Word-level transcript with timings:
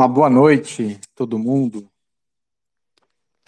Uma 0.00 0.08
boa 0.08 0.30
noite, 0.30 0.98
todo 1.14 1.38
mundo. 1.38 1.86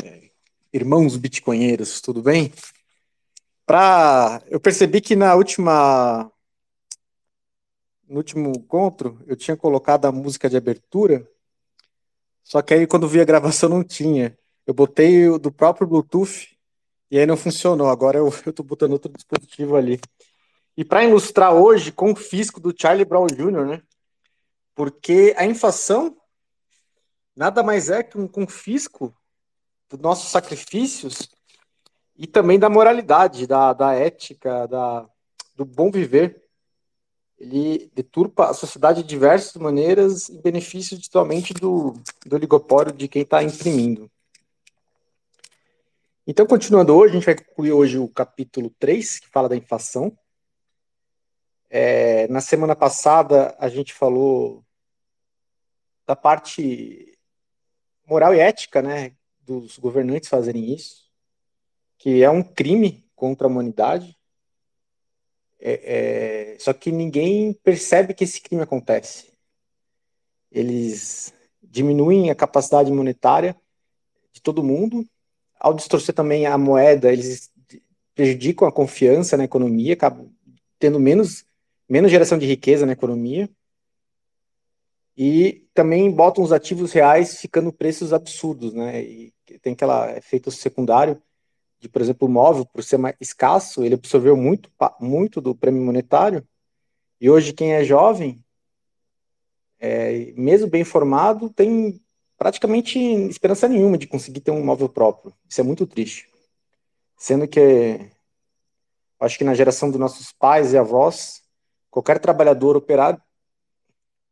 É, 0.04 0.28
irmãos 0.70 1.16
bitcoinheiros, 1.16 2.02
tudo 2.02 2.20
bem? 2.20 2.52
Pra... 3.64 4.42
Eu 4.48 4.60
percebi 4.60 5.00
que 5.00 5.16
na 5.16 5.34
última. 5.34 6.30
No 8.06 8.18
último 8.18 8.52
encontro, 8.54 9.18
eu 9.27 9.34
tinha 9.34 9.56
colocado 9.56 10.04
a 10.04 10.12
música 10.12 10.50
de 10.50 10.59
abertura, 10.59 11.27
só 12.45 12.60
que 12.60 12.74
aí 12.74 12.87
quando 12.87 13.09
vi 13.09 13.23
a 13.23 13.24
gravação 13.24 13.70
não 13.70 13.82
tinha. 13.82 14.37
Eu 14.66 14.74
botei 14.74 15.27
do 15.38 15.50
próprio 15.50 15.87
Bluetooth 15.87 16.55
e 17.10 17.19
aí 17.19 17.24
não 17.24 17.38
funcionou. 17.38 17.88
Agora 17.88 18.19
eu, 18.19 18.30
tô 18.52 18.62
botando 18.62 18.92
outro 18.92 19.10
dispositivo 19.10 19.74
ali. 19.74 19.98
E 20.77 20.84
para 20.84 21.02
ilustrar 21.02 21.55
hoje 21.55 21.91
com 21.91 22.12
o 22.12 22.14
fisco 22.14 22.60
do 22.60 22.74
Charlie 22.78 23.06
Brown 23.06 23.27
Jr., 23.27 23.64
né? 23.64 23.82
Porque 24.74 25.34
a 25.38 25.46
inflação 25.46 26.19
nada 27.34 27.62
mais 27.62 27.91
é 27.91 28.02
que 28.02 28.18
um 28.18 28.28
confisco 28.28 29.14
dos 29.88 30.00
nossos 30.00 30.30
sacrifícios 30.30 31.28
e 32.16 32.27
também 32.27 32.59
da 32.59 32.70
moralidade, 32.70 33.46
da, 33.46 33.73
da 33.73 33.95
ética, 33.95 34.66
da, 34.66 35.09
do 35.54 35.64
bom 35.64 35.90
viver. 35.90 36.42
Ele 37.38 37.90
deturpa 37.95 38.50
a 38.50 38.54
sociedade 38.54 39.02
de 39.02 39.09
diversas 39.09 39.54
maneiras 39.60 40.28
em 40.28 40.40
benefício 40.40 41.00
totalmente 41.00 41.52
do, 41.52 41.95
do 42.24 42.37
oligopólio 42.37 42.92
de 42.92 43.09
quem 43.09 43.23
está 43.23 43.42
imprimindo. 43.42 44.10
Então, 46.24 46.46
continuando 46.46 46.95
hoje, 46.95 47.10
a 47.10 47.14
gente 47.16 47.26
vai 47.26 47.34
concluir 47.34 47.73
hoje 47.73 47.98
o 47.98 48.09
capítulo 48.09 48.70
3, 48.78 49.18
que 49.18 49.28
fala 49.28 49.48
da 49.48 49.56
inflação. 49.56 50.16
É, 51.68 52.28
na 52.28 52.40
semana 52.40 52.76
passada, 52.76 53.56
a 53.59 53.68
gente 53.68 53.92
falou 53.92 54.64
da 56.07 56.14
parte 56.14 57.12
moral 58.13 58.35
e 58.35 58.41
ética, 58.41 58.82
né, 58.82 59.13
dos 59.41 59.79
governantes 59.79 60.29
fazerem 60.29 60.74
isso, 60.74 61.10
que 61.96 62.23
é 62.23 62.29
um 62.29 62.43
crime 62.43 63.02
contra 63.16 63.46
a 63.46 63.51
humanidade. 63.51 64.16
É, 65.59 66.53
é, 66.53 66.59
só 66.59 66.75
que 66.75 66.93
ninguém 66.93 67.54
percebe 67.54 68.12
que 68.12 68.25
esse 68.25 68.41
crime 68.41 68.62
acontece. 68.62 69.32
Eles 70.50 71.32
diminuem 71.62 72.31
a 72.31 72.34
capacidade 72.34 72.93
monetária 72.93 73.56
de 74.31 74.43
todo 74.43 74.62
mundo. 74.62 75.06
Ao 75.59 75.72
distorcer 75.72 76.15
também 76.15 76.44
a 76.44 76.59
moeda, 76.59 77.10
eles 77.10 77.50
prejudicam 78.15 78.69
a 78.69 78.72
confiança 78.72 79.38
na 79.38 79.44
economia, 79.44 79.94
acabam 79.94 80.28
tendo 80.78 81.00
menos, 81.00 81.47
menos 81.88 82.10
geração 82.10 82.37
de 82.37 82.44
riqueza 82.44 82.84
na 82.84 82.93
economia 82.93 83.49
e 85.16 85.66
também 85.75 86.10
botam 86.10 86.43
os 86.43 86.53
ativos 86.53 86.93
reais 86.93 87.41
ficando 87.41 87.72
preços 87.72 88.12
absurdos, 88.12 88.72
né? 88.72 89.03
E 89.03 89.32
tem 89.60 89.75
aquela 89.75 90.16
efeito 90.16 90.50
secundário 90.50 91.21
de, 91.78 91.88
por 91.88 92.00
exemplo, 92.00 92.28
o 92.28 92.31
móvel, 92.31 92.65
por 92.65 92.82
ser 92.82 92.97
mais 92.97 93.16
escasso, 93.21 93.84
ele 93.84 93.97
absorveu 93.97 94.37
muito, 94.37 94.71
muito 95.00 95.41
do 95.41 95.54
prêmio 95.54 95.82
monetário. 95.82 96.47
E 97.21 97.28
hoje 97.28 97.53
quem 97.53 97.72
é 97.72 97.84
jovem, 97.84 98.43
é, 99.81 100.32
mesmo 100.37 100.69
bem 100.69 100.84
formado, 100.84 101.50
tem 101.50 102.00
praticamente 102.38 102.99
esperança 102.99 103.69
nenhuma 103.69 103.99
de 103.99 104.06
conseguir 104.06 104.41
ter 104.41 104.53
um 104.53 104.65
móvel 104.65 104.88
próprio. 104.88 105.34
Isso 105.49 105.60
é 105.60 105.65
muito 105.65 105.87
triste. 105.87 106.28
Sendo 107.19 107.49
que 107.49 108.10
acho 109.21 109.38
que 109.38 109.44
na 109.44 109.54
geração 109.54 109.91
dos 109.91 110.00
nossos 110.00 110.32
pais 110.32 110.72
e 110.72 110.78
avós, 110.78 111.43
qualquer 111.91 112.19
trabalhador 112.19 112.76
operário 112.76 113.21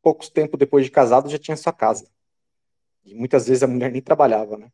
poucos 0.03 0.29
tempo 0.29 0.57
depois 0.57 0.85
de 0.85 0.91
casado 0.91 1.29
já 1.29 1.39
tinha 1.39 1.57
sua 1.57 1.73
casa. 1.73 2.07
E 3.05 3.15
muitas 3.15 3.47
vezes 3.47 3.63
a 3.63 3.67
mulher 3.67 3.91
nem 3.91 4.03
trabalhava, 4.03 4.57
né? 4.57 4.71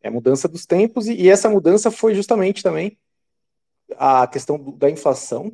É 0.00 0.08
a 0.08 0.10
mudança 0.10 0.46
dos 0.46 0.66
tempos, 0.66 1.06
e, 1.06 1.14
e 1.14 1.30
essa 1.30 1.48
mudança 1.48 1.90
foi 1.90 2.14
justamente 2.14 2.62
também 2.62 2.98
a 3.96 4.26
questão 4.26 4.58
do, 4.58 4.72
da 4.72 4.90
inflação, 4.90 5.52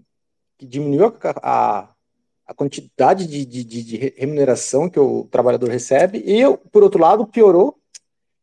que 0.59 0.67
diminuiu 0.67 1.06
a, 1.06 1.12
a, 1.43 1.89
a 2.47 2.55
quantidade 2.55 3.27
de, 3.27 3.45
de, 3.45 3.65
de, 3.65 3.97
remuneração 4.17 4.91
que 4.91 4.99
o 4.99 5.25
trabalhador 5.25 5.71
recebe, 5.71 6.19
e, 6.19 6.43
por 6.71 6.83
outro 6.83 7.00
lado, 7.00 7.27
piorou, 7.27 7.79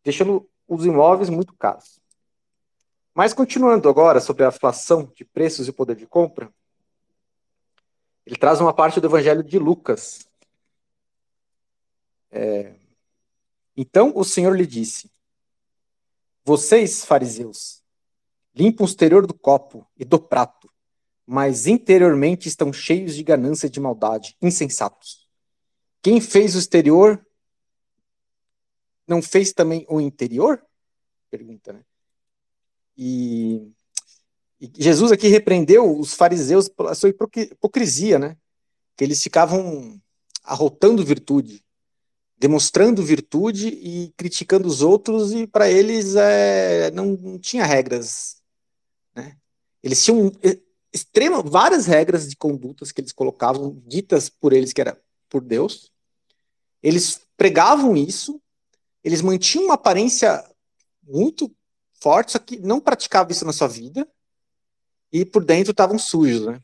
deixando 0.04 0.50
os 0.68 0.86
imóveis 0.86 1.30
muito 1.30 1.54
caros. 1.54 2.00
Mas 3.14 3.34
continuando 3.34 3.90
agora 3.90 4.20
sobre 4.20 4.46
a 4.46 4.50
inflação 4.50 5.12
de 5.16 5.26
preços 5.26 5.68
e 5.68 5.72
poder 5.72 5.96
de 5.96 6.06
compra, 6.06 6.50
ele 8.28 8.36
traz 8.36 8.60
uma 8.60 8.74
parte 8.74 9.00
do 9.00 9.08
Evangelho 9.08 9.42
de 9.42 9.58
Lucas. 9.58 10.28
É, 12.30 12.76
então 13.76 14.12
o 14.14 14.26
Senhor 14.26 14.54
lhe 14.54 14.68
disse: 14.68 15.10
Vocês, 16.44 17.06
fariseus, 17.06 17.82
limpam 18.54 18.84
o 18.84 18.86
exterior 18.86 19.26
do 19.26 19.34
copo 19.34 19.88
e 19.96 20.04
do 20.04 20.20
prato, 20.20 20.70
mas 21.26 21.68
interiormente 21.68 22.50
estão 22.50 22.74
cheios 22.74 23.16
de 23.16 23.24
ganância 23.24 23.68
e 23.68 23.70
de 23.70 23.80
maldade, 23.80 24.36
insensatos. 24.42 25.26
Quem 26.02 26.20
fez 26.20 26.54
o 26.54 26.60
exterior 26.60 27.26
não 29.08 29.22
fez 29.22 29.54
também 29.54 29.86
o 29.88 30.02
interior? 30.02 30.62
Pergunta, 31.30 31.72
né? 31.72 31.86
E 32.98 33.72
e 34.60 34.72
Jesus 34.76 35.12
aqui 35.12 35.28
repreendeu 35.28 35.98
os 35.98 36.14
fariseus 36.14 36.68
pela 36.68 36.96
sua 36.96 37.10
hipocrisia, 37.10 38.18
né? 38.18 38.38
Que 38.96 39.04
eles 39.04 39.22
ficavam 39.22 40.02
arrotando 40.44 41.06
virtude, 41.06 41.64
demonstrando 42.38 43.04
virtude 43.04 43.68
e 43.68 44.12
criticando 44.18 44.68
os 44.68 44.82
outros, 44.82 45.32
e 45.32 45.46
para 45.46 45.70
eles 45.70 46.16
é, 46.16 46.90
não, 46.92 47.06
não, 47.06 47.38
tinha 47.38 47.66
regras. 47.66 48.42
Né? 49.16 49.38
Eles 49.84 50.04
tinham 50.04 50.32
extrema, 50.92 51.44
várias 51.44 51.86
regras 51.86 52.28
de 52.28 52.36
condutas 52.36 52.92
que 52.92 53.02
eles 53.02 53.12
colocavam, 53.12 53.80
ditas 53.86 54.30
por 54.30 54.54
eles 54.54 54.74
que 54.74 54.82
era 54.82 55.00
por 55.30 55.42
Deus. 55.42 55.92
Eles 56.82 57.22
pregavam 57.36 57.96
isso, 57.96 58.42
eles 59.04 59.22
mantinham 59.22 59.66
uma 59.66 59.76
aparência 59.76 60.44
muito 61.04 61.54
forte, 62.02 62.32
só 62.32 62.40
que 62.40 62.58
não 62.58 62.80
praticavam 62.80 63.32
isso 63.32 63.46
na 63.46 63.54
sua 63.54 63.68
vida 63.68 64.08
e 65.12 65.26
por 65.26 65.44
dentro 65.44 65.72
estavam 65.72 65.98
sujos, 65.98 66.46
né? 66.46 66.62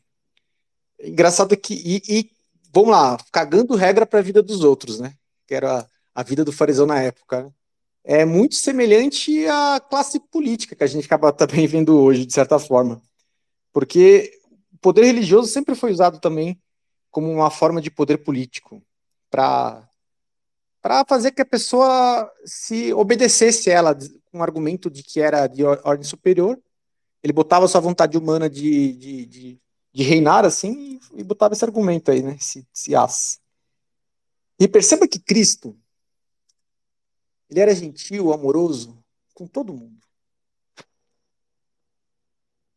Engraçado 1.00 1.56
que. 1.56 1.74
E, 1.74 2.02
e 2.08 2.30
vamos 2.72 2.90
lá, 2.90 3.16
cagando 3.32 3.74
regra 3.74 4.06
para 4.06 4.18
a 4.18 4.22
vida 4.22 4.42
dos 4.42 4.62
outros, 4.62 5.00
né? 5.00 5.14
Que 5.46 5.54
era 5.54 5.80
a, 5.80 5.86
a 6.14 6.22
vida 6.22 6.44
do 6.44 6.52
fariseu 6.52 6.86
na 6.86 7.00
época. 7.00 7.44
Né? 7.44 7.50
É 8.04 8.24
muito 8.24 8.54
semelhante 8.54 9.46
à 9.46 9.80
classe 9.80 10.20
política 10.20 10.76
que 10.76 10.84
a 10.84 10.86
gente 10.86 11.06
acaba 11.06 11.32
também 11.32 11.66
vendo 11.66 11.98
hoje, 11.98 12.26
de 12.26 12.32
certa 12.32 12.58
forma. 12.58 13.00
Porque 13.72 14.38
o 14.72 14.78
poder 14.78 15.04
religioso 15.04 15.50
sempre 15.50 15.74
foi 15.74 15.90
usado 15.90 16.20
também 16.20 16.60
como 17.10 17.30
uma 17.30 17.50
forma 17.50 17.80
de 17.80 17.90
poder 17.90 18.18
político 18.18 18.82
para 19.30 19.88
para 20.82 21.02
fazer 21.06 21.32
que 21.32 21.40
a 21.40 21.46
pessoa 21.46 22.30
se 22.44 22.92
obedecesse 22.92 23.70
ela 23.70 23.94
com 23.94 24.38
um 24.38 24.42
argumento 24.42 24.90
de 24.90 25.02
que 25.02 25.18
era 25.18 25.46
de 25.46 25.64
ordem 25.64 26.04
superior 26.04 26.60
ele 27.24 27.32
botava 27.32 27.66
sua 27.66 27.80
vontade 27.80 28.18
humana 28.18 28.50
de, 28.50 28.92
de, 28.92 29.24
de, 29.24 29.60
de 29.90 30.02
reinar 30.02 30.44
assim 30.44 31.00
e, 31.14 31.24
botava 31.24 31.54
esse 31.54 31.64
argumento 31.64 32.10
aí, 32.10 32.22
né? 32.22 32.36
Esse, 32.38 32.68
esse 32.72 32.94
as. 32.94 33.40
E 34.60 34.68
perceba 34.68 35.08
que 35.08 35.18
Cristo, 35.18 35.74
ele 37.48 37.60
era 37.60 37.74
gentil, 37.74 38.30
amoroso 38.30 39.02
com 39.32 39.46
todo 39.46 39.72
mundo. 39.72 40.06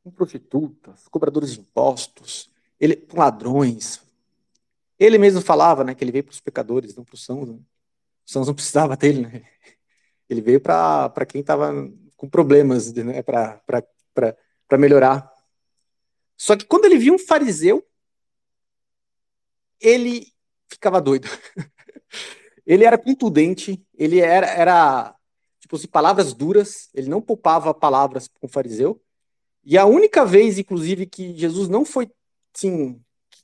Com 0.01 0.11
prostitutas, 0.11 1.09
cobradores 1.09 1.51
de 1.51 1.59
impostos, 1.59 2.49
ele, 2.79 2.95
com 2.95 3.19
ladrões. 3.19 4.01
Ele 4.97 5.17
mesmo 5.17 5.41
falava 5.41 5.83
né, 5.83 5.93
que 5.93 6.05
ele 6.05 6.11
veio 6.13 6.23
para 6.23 6.31
os 6.31 6.39
pecadores, 6.39 6.95
não 6.95 7.03
para 7.03 7.15
os 7.15 7.25
sãos. 7.25 7.49
Né? 7.49 7.59
Os 8.25 8.31
sãos 8.31 8.47
não 8.47 8.55
precisavam 8.55 8.95
dele, 8.95 9.23
né? 9.23 9.45
Ele 10.29 10.41
veio 10.41 10.61
para 10.61 11.25
quem 11.25 11.41
estava 11.41 11.73
com 12.15 12.29
problemas, 12.29 12.93
né? 12.93 13.21
para 13.21 13.61
para 14.67 14.77
melhorar. 14.77 15.31
Só 16.35 16.55
que 16.55 16.65
quando 16.65 16.85
ele 16.85 16.97
via 16.97 17.13
um 17.13 17.19
fariseu, 17.19 17.85
ele 19.79 20.27
ficava 20.69 21.01
doido. 21.01 21.27
ele 22.65 22.83
era 22.83 22.97
contundente, 22.97 23.83
ele 23.93 24.19
era, 24.19 24.47
era 24.47 25.15
tipo 25.59 25.75
assim, 25.75 25.87
palavras 25.87 26.33
duras, 26.33 26.89
ele 26.93 27.09
não 27.09 27.21
poupava 27.21 27.73
palavras 27.73 28.27
com 28.27 28.47
o 28.47 28.49
fariseu. 28.49 29.01
E 29.63 29.77
a 29.77 29.85
única 29.85 30.25
vez, 30.25 30.57
inclusive, 30.57 31.05
que 31.05 31.35
Jesus 31.37 31.67
não 31.67 31.83
foi 31.83 32.09
assim, 32.55 33.01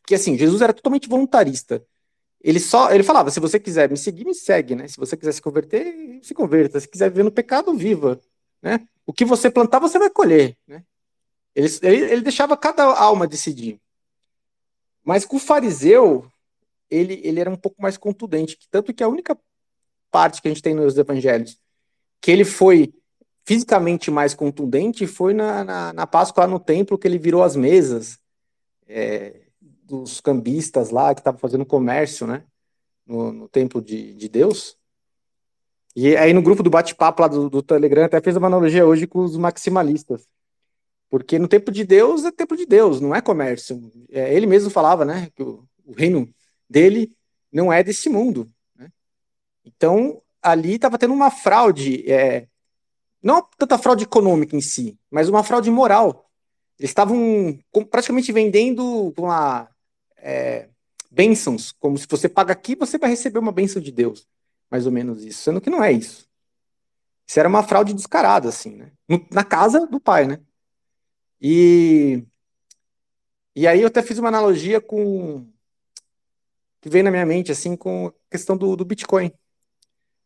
que 0.08 0.16
assim, 0.16 0.38
Jesus 0.38 0.62
era 0.62 0.74
totalmente 0.74 1.10
voluntarista. 1.10 1.86
Ele 2.42 2.60
só, 2.60 2.92
ele 2.92 3.04
falava, 3.04 3.31
se 3.31 3.40
você 3.40 3.60
quiser 3.60 3.90
me 3.90 3.98
seguir, 3.98 4.25
me 4.25 4.34
segue, 4.34 4.75
né? 4.75 4.88
Se 4.88 4.98
você 4.98 5.16
quiser 5.16 5.31
se 5.31 5.42
converter, 5.42 6.20
se 6.22 6.34
converta. 6.34 6.80
Se 6.80 6.88
quiser 6.88 7.10
viver 7.10 7.24
no 7.24 7.31
pecado, 7.31 7.74
viva, 7.74 8.20
né? 8.63 8.80
O 9.06 9.12
que 9.13 9.25
você 9.25 9.51
plantar, 9.51 9.80
você 9.80 10.00
vai 10.00 10.10
colher, 10.10 10.57
né? 10.65 10.83
Ele, 11.54 11.68
ele, 11.83 11.98
ele 12.13 12.21
deixava 12.21 12.57
cada 12.57 12.83
alma 12.83 13.27
decidir. 13.27 13.80
Mas 15.04 15.25
com 15.25 15.36
o 15.36 15.39
fariseu, 15.39 16.25
ele, 16.89 17.21
ele 17.24 17.39
era 17.39 17.50
um 17.50 17.56
pouco 17.57 17.81
mais 17.81 17.98
contundente, 17.98 18.57
tanto 18.71 18.94
que 18.94 19.04
a 19.04 19.07
única 19.07 19.38
parte 20.10 20.42
que 20.42 20.48
a 20.48 20.51
gente 20.51 20.63
tem 20.63 20.74
nos 20.74 20.98
evangelhos 20.98 21.60
que 22.21 22.31
ele 22.31 22.45
foi 22.45 22.94
fisicamente 23.45 24.10
mais 24.10 24.33
contundente 24.33 25.06
foi 25.06 25.33
na, 25.33 25.63
na, 25.65 25.94
na 25.94 26.07
Páscoa 26.07 26.45
lá 26.45 26.50
no 26.50 26.60
templo, 26.60 26.98
que 26.98 27.06
ele 27.06 27.19
virou 27.19 27.44
as 27.44 27.57
mesas 27.57 28.18
é, 28.88 29.42
dos 29.60 30.21
cambistas 30.21 30.89
lá, 30.89 31.13
que 31.13 31.19
estavam 31.19 31.39
fazendo 31.39 31.65
comércio, 31.65 32.25
né, 32.25 32.45
no, 33.06 33.33
no 33.33 33.50
templo 33.50 33.81
de, 33.81 34.13
de 34.13 34.30
Deus. 34.30 34.77
E 35.95 36.16
aí 36.18 36.34
no 36.34 36.42
grupo 36.42 36.63
do 36.63 36.69
bate-papo 36.69 37.22
lá 37.22 37.28
do, 37.28 37.50
do 37.50 37.62
Telegram 37.62 38.06
até 38.06 38.19
fez 38.22 38.36
uma 38.36 38.48
analogia 38.48 38.86
hoje 38.86 39.06
com 39.06 39.19
os 39.19 39.38
maximalistas. 39.38 40.28
Porque 41.10 41.38
no 41.38 41.48
tempo 41.48 41.72
de 41.72 41.84
Deus 41.84 42.25
é 42.25 42.31
tempo 42.31 42.57
de 42.57 42.66
Deus, 42.66 43.00
não 43.00 43.13
é 43.13 43.22
comércio. 43.22 43.92
É, 44.12 44.34
ele 44.34 44.48
mesmo 44.48 44.69
falava, 44.72 45.06
né, 45.06 45.30
que 45.36 45.44
o, 45.44 45.63
o 45.86 45.94
reino 45.94 46.28
dele 46.68 47.16
não 47.51 47.72
é 47.72 47.84
desse 47.84 48.10
mundo. 48.10 48.48
Né? 48.75 48.92
Então, 49.63 50.22
ali 50.42 50.75
estava 50.75 50.98
tendo 50.98 51.13
uma 51.13 51.30
fraude, 51.30 52.10
é, 52.12 52.48
não 53.22 53.48
tanta 53.57 53.78
fraude 53.78 54.06
econômica 54.06 54.56
em 54.56 54.62
si, 54.62 54.98
mas 55.12 55.30
uma 55.30 55.44
fraude 55.44 55.69
moral. 55.69 56.28
Eles 56.80 56.89
estavam 56.89 57.60
praticamente 57.92 58.31
vendendo 58.31 59.13
uma, 59.16 59.69
é, 60.18 60.68
bênçãos, 61.12 61.72
como 61.74 61.96
se 61.98 62.07
você 62.10 62.28
paga 62.28 62.54
aqui, 62.54 62.75
você 62.75 62.98
vai 62.98 63.12
receber 63.12 63.38
uma 63.38 63.51
bênção 63.51 63.80
de 63.80 63.92
Deus. 63.92 64.28
Mais 64.74 64.88
ou 64.88 64.92
menos 64.92 65.24
isso, 65.24 65.44
sendo 65.44 65.62
que 65.62 65.70
não 65.70 65.84
é 65.84 65.92
isso. 65.92 66.28
Isso 67.28 67.40
era 67.40 67.48
uma 67.48 67.62
fraude 67.62 67.94
descarada, 67.94 68.50
assim, 68.50 68.75
né? 68.75 68.92
Na 69.31 69.44
casa 69.44 69.86
do 69.86 70.00
pai, 70.00 70.25
né? 70.25 70.40
E, 71.40 72.25
e 73.56 73.68
aí 73.68 73.81
eu 73.81 73.88
até 73.88 74.02
fiz 74.02 74.18
uma 74.18 74.30
analogia 74.30 74.81
com 74.81 75.48
que 76.81 76.90
veio 76.90 77.04
na 77.04 77.12
minha 77.12 77.24
mente 77.24 77.52
assim 77.52 77.75
com 77.75 78.08
a 78.08 78.14
questão 78.31 78.58
do, 78.58 78.75
do 78.75 78.84
Bitcoin 78.84 79.31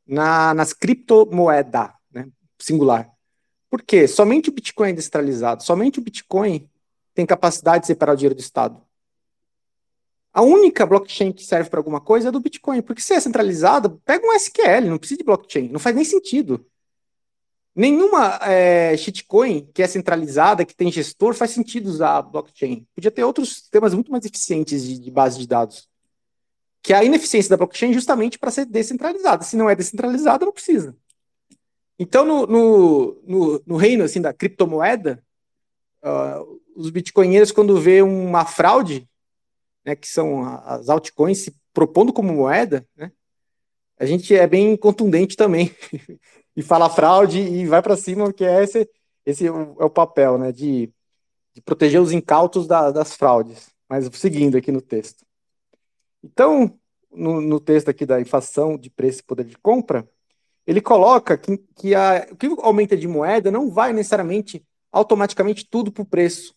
na, 0.07 0.53
nas 0.53 0.71
criptomoedas, 0.71 1.89
né, 2.09 2.31
singular. 2.57 3.11
Por 3.69 3.81
quê? 3.81 4.07
Somente 4.07 4.49
o 4.49 4.53
Bitcoin 4.53 4.91
é 4.91 4.93
descentralizado, 4.93 5.61
somente 5.61 5.99
o 5.99 6.01
Bitcoin 6.01 6.69
tem 7.13 7.25
capacidade 7.25 7.81
de 7.81 7.87
separar 7.87 8.13
o 8.13 8.15
dinheiro 8.15 8.35
do 8.35 8.39
Estado. 8.39 8.81
A 10.37 10.41
única 10.43 10.85
blockchain 10.85 11.31
que 11.31 11.43
serve 11.43 11.67
para 11.67 11.79
alguma 11.79 11.99
coisa 11.99 12.27
é 12.27 12.31
do 12.31 12.39
Bitcoin, 12.39 12.83
porque 12.83 13.01
se 13.01 13.11
é 13.11 13.19
centralizado, 13.19 13.99
pega 14.05 14.23
um 14.23 14.31
SQL, 14.33 14.87
não 14.87 14.99
precisa 14.99 15.17
de 15.17 15.23
blockchain, 15.23 15.67
não 15.69 15.79
faz 15.79 15.95
nem 15.95 16.05
sentido. 16.05 16.63
Nenhuma 17.75 18.35
é, 18.43 18.95
shitcoin 18.95 19.67
que 19.73 19.81
é 19.81 19.87
centralizada, 19.87 20.63
que 20.63 20.75
tem 20.75 20.91
gestor, 20.91 21.33
faz 21.33 21.49
sentido 21.49 21.87
usar 21.87 22.21
blockchain. 22.21 22.85
Podia 22.93 23.09
ter 23.09 23.23
outros 23.23 23.49
sistemas 23.49 23.95
muito 23.95 24.11
mais 24.11 24.25
eficientes 24.25 24.83
de, 24.83 24.99
de 24.99 25.09
base 25.09 25.39
de 25.39 25.47
dados. 25.47 25.89
Que 26.83 26.93
a 26.93 27.03
ineficiência 27.03 27.49
da 27.49 27.57
blockchain 27.57 27.89
é 27.89 27.93
justamente 27.93 28.37
para 28.37 28.51
ser 28.51 28.65
descentralizada. 28.65 29.43
Se 29.43 29.57
não 29.57 29.67
é 29.67 29.73
descentralizada, 29.73 30.45
não 30.45 30.53
precisa. 30.53 30.95
Então, 31.97 32.23
no, 32.23 32.45
no, 32.45 33.23
no, 33.25 33.63
no 33.65 33.75
reino 33.75 34.03
assim, 34.03 34.21
da 34.21 34.31
criptomoeda, 34.31 35.19
uh, 36.03 36.61
os 36.75 36.91
bitcoinheiros, 36.91 37.51
quando 37.51 37.81
vê 37.81 38.03
uma 38.03 38.45
fraude, 38.45 39.06
né, 39.87 39.95
que 39.95 40.07
são 40.07 40.43
as 40.65 40.89
altcoins 40.89 41.37
se 41.37 41.55
propondo 41.73 42.11
como 42.11 42.33
moeda, 42.33 42.85
né, 42.93 43.09
a 43.97 44.05
gente 44.05 44.35
é 44.35 44.45
bem 44.45 44.75
contundente 44.75 45.37
também. 45.37 45.73
e 46.55 46.61
fala 46.61 46.89
fraude 46.89 47.39
e 47.39 47.65
vai 47.65 47.81
para 47.81 47.95
cima, 47.95 48.25
porque 48.25 48.43
é 48.43 48.63
esse, 48.63 48.89
esse 49.25 49.47
é 49.47 49.51
o 49.51 49.89
papel, 49.89 50.37
né, 50.37 50.51
de, 50.51 50.91
de 51.53 51.61
proteger 51.61 52.01
os 52.01 52.11
incautos 52.11 52.67
da, 52.67 52.91
das 52.91 53.15
fraudes. 53.15 53.69
Mas 53.87 54.09
seguindo 54.13 54.57
aqui 54.57 54.71
no 54.71 54.81
texto. 54.81 55.25
Então, 56.21 56.77
no, 57.09 57.39
no, 57.39 57.59
texto 57.59 57.89
aqui 57.89 58.05
da 58.05 58.19
inflação 58.19 58.77
de 58.77 58.89
preço 58.89 59.21
e 59.21 59.23
poder 59.23 59.45
de 59.45 59.57
compra, 59.57 60.07
ele 60.65 60.81
coloca 60.81 61.37
que, 61.37 61.57
que 61.75 61.95
a, 61.95 62.27
o 62.29 62.35
que 62.35 62.47
aumenta 62.59 62.97
de 62.97 63.07
moeda 63.07 63.49
não 63.49 63.69
vai 63.69 63.93
necessariamente 63.93 64.65
automaticamente 64.91 65.65
tudo 65.69 65.91
para 65.91 66.01
o 66.01 66.05
preço. 66.05 66.56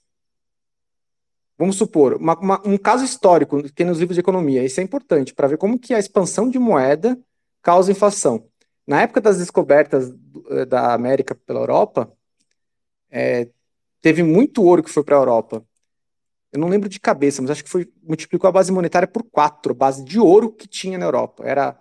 Vamos 1.60 1.76
supor, 1.76 2.14
uma, 2.14 2.38
uma, 2.38 2.62
um 2.66 2.78
caso 2.78 3.04
histórico 3.04 3.62
que 3.74 3.84
nos 3.84 3.98
livros 3.98 4.14
de 4.14 4.20
economia, 4.20 4.64
isso 4.64 4.80
é 4.80 4.82
importante 4.82 5.34
para 5.34 5.46
ver 5.46 5.58
como 5.58 5.78
que 5.78 5.92
a 5.92 5.98
expansão 5.98 6.48
de 6.48 6.58
moeda 6.58 7.20
causa 7.60 7.92
inflação. 7.92 8.48
Na 8.86 9.02
época 9.02 9.20
das 9.20 9.36
descobertas 9.36 10.10
eh, 10.52 10.64
da 10.64 10.94
América 10.94 11.34
pela 11.34 11.60
Europa, 11.60 12.10
é, 13.10 13.50
teve 14.00 14.22
muito 14.22 14.62
ouro 14.64 14.82
que 14.82 14.88
foi 14.88 15.04
para 15.04 15.16
a 15.16 15.20
Europa. 15.20 15.62
Eu 16.50 16.60
não 16.60 16.68
lembro 16.68 16.88
de 16.88 16.98
cabeça, 16.98 17.42
mas 17.42 17.50
acho 17.50 17.62
que 17.62 17.68
foi 17.68 17.92
multiplicou 18.02 18.48
a 18.48 18.52
base 18.52 18.72
monetária 18.72 19.06
por 19.06 19.22
quatro, 19.24 19.72
a 19.72 19.76
base 19.76 20.02
de 20.02 20.18
ouro 20.18 20.50
que 20.50 20.66
tinha 20.66 20.96
na 20.96 21.04
Europa. 21.04 21.44
Era, 21.46 21.78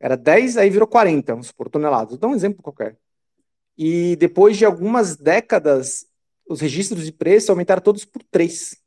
era 0.00 0.16
10, 0.16 0.56
aí 0.56 0.70
virou 0.70 0.88
40, 0.88 1.34
vamos 1.34 1.46
supor, 1.46 1.68
toneladas. 1.68 2.18
Dar 2.18 2.26
um 2.26 2.34
exemplo 2.34 2.64
qualquer. 2.64 2.98
E 3.78 4.16
depois 4.16 4.56
de 4.56 4.64
algumas 4.64 5.16
décadas, 5.16 6.04
os 6.48 6.60
registros 6.60 7.04
de 7.04 7.12
preço 7.12 7.52
aumentaram 7.52 7.80
todos 7.80 8.04
por 8.04 8.24
três. 8.24 8.79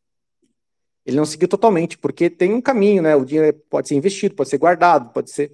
Ele 1.05 1.17
não 1.17 1.25
seguiu 1.25 1.47
totalmente, 1.47 1.97
porque 1.97 2.29
tem 2.29 2.53
um 2.53 2.61
caminho, 2.61 3.01
né? 3.01 3.15
O 3.15 3.25
dinheiro 3.25 3.57
pode 3.69 3.87
ser 3.87 3.95
investido, 3.95 4.35
pode 4.35 4.49
ser 4.49 4.57
guardado, 4.57 5.11
pode 5.11 5.31
ser. 5.31 5.53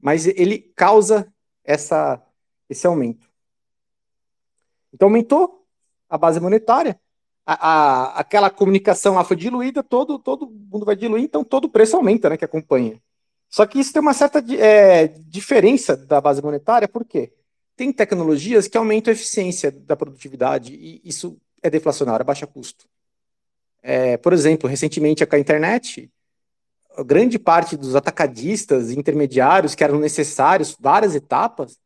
Mas 0.00 0.26
ele 0.26 0.58
causa 0.74 1.30
essa, 1.64 2.22
esse 2.68 2.86
aumento. 2.86 3.28
Então 4.92 5.08
aumentou 5.08 5.66
a 6.08 6.16
base 6.16 6.40
monetária, 6.40 6.98
a, 7.44 7.54
a, 7.54 8.20
aquela 8.20 8.50
comunicação 8.50 9.14
lá 9.14 9.24
foi 9.24 9.36
diluída, 9.36 9.82
todo, 9.82 10.18
todo 10.18 10.48
mundo 10.48 10.84
vai 10.84 10.96
diluir, 10.96 11.24
então 11.24 11.44
todo 11.44 11.66
o 11.66 11.70
preço 11.70 11.96
aumenta, 11.96 12.28
né, 12.28 12.36
que 12.36 12.44
acompanha. 12.44 13.00
Só 13.48 13.64
que 13.66 13.78
isso 13.78 13.92
tem 13.92 14.02
uma 14.02 14.14
certa 14.14 14.44
é, 14.54 15.06
diferença 15.06 15.96
da 15.96 16.20
base 16.20 16.42
monetária, 16.42 16.88
por 16.88 17.04
quê? 17.04 17.32
Tem 17.76 17.92
tecnologias 17.92 18.66
que 18.66 18.76
aumentam 18.76 19.12
a 19.12 19.14
eficiência 19.14 19.70
da 19.70 19.96
produtividade 19.96 20.74
e 20.74 21.00
isso 21.04 21.38
é 21.62 21.70
deflacionário, 21.70 22.22
a 22.22 22.26
baixa 22.26 22.46
custo. 22.46 22.88
É, 23.88 24.16
por 24.16 24.32
exemplo, 24.32 24.68
recentemente 24.68 25.24
com 25.24 25.36
a 25.36 25.38
internet, 25.38 26.10
grande 27.06 27.38
parte 27.38 27.76
dos 27.76 27.94
atacadistas 27.94 28.90
intermediários 28.90 29.76
que 29.76 29.84
eram 29.84 30.00
necessários, 30.00 30.76
várias 30.80 31.14
etapas, 31.14 31.78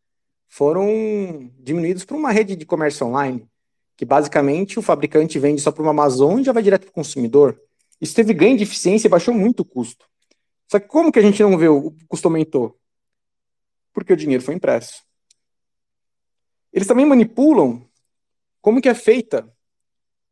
foram 0.49 1.53
diminuídos 1.59 2.03
para 2.07 2.17
uma 2.17 2.33
rede 2.33 2.57
de 2.57 2.65
comércio 2.65 3.07
online, 3.07 3.47
que 3.99 4.07
basicamente 4.07 4.79
o 4.79 4.83
fabricante 4.83 5.39
vende 5.39 5.61
só 5.61 5.71
para 5.71 5.83
uma 5.83 5.91
Amazon 5.91 6.41
e 6.41 6.45
já 6.45 6.53
vai 6.53 6.63
direto 6.63 6.85
para 6.85 6.91
o 6.91 6.95
consumidor. 6.95 7.61
Isso 8.01 8.15
teve 8.15 8.33
ganho 8.33 8.57
de 8.57 8.63
eficiência 8.63 9.07
e 9.07 9.11
baixou 9.11 9.35
muito 9.35 9.61
o 9.61 9.65
custo. 9.67 10.07
Só 10.69 10.81
que 10.81 10.89
como 10.89 11.13
que 11.13 11.19
a 11.19 11.23
gente 11.23 11.43
não 11.43 11.59
vê 11.59 11.69
o 11.69 11.95
custo 12.09 12.29
aumentou? 12.29 12.81
Porque 13.93 14.15
o 14.15 14.17
dinheiro 14.17 14.43
foi 14.43 14.55
impresso. 14.55 15.03
Eles 16.73 16.89
também 16.89 17.05
manipulam 17.05 17.87
como 18.63 18.81
que 18.81 18.89
é 18.89 18.95
feita 18.95 19.47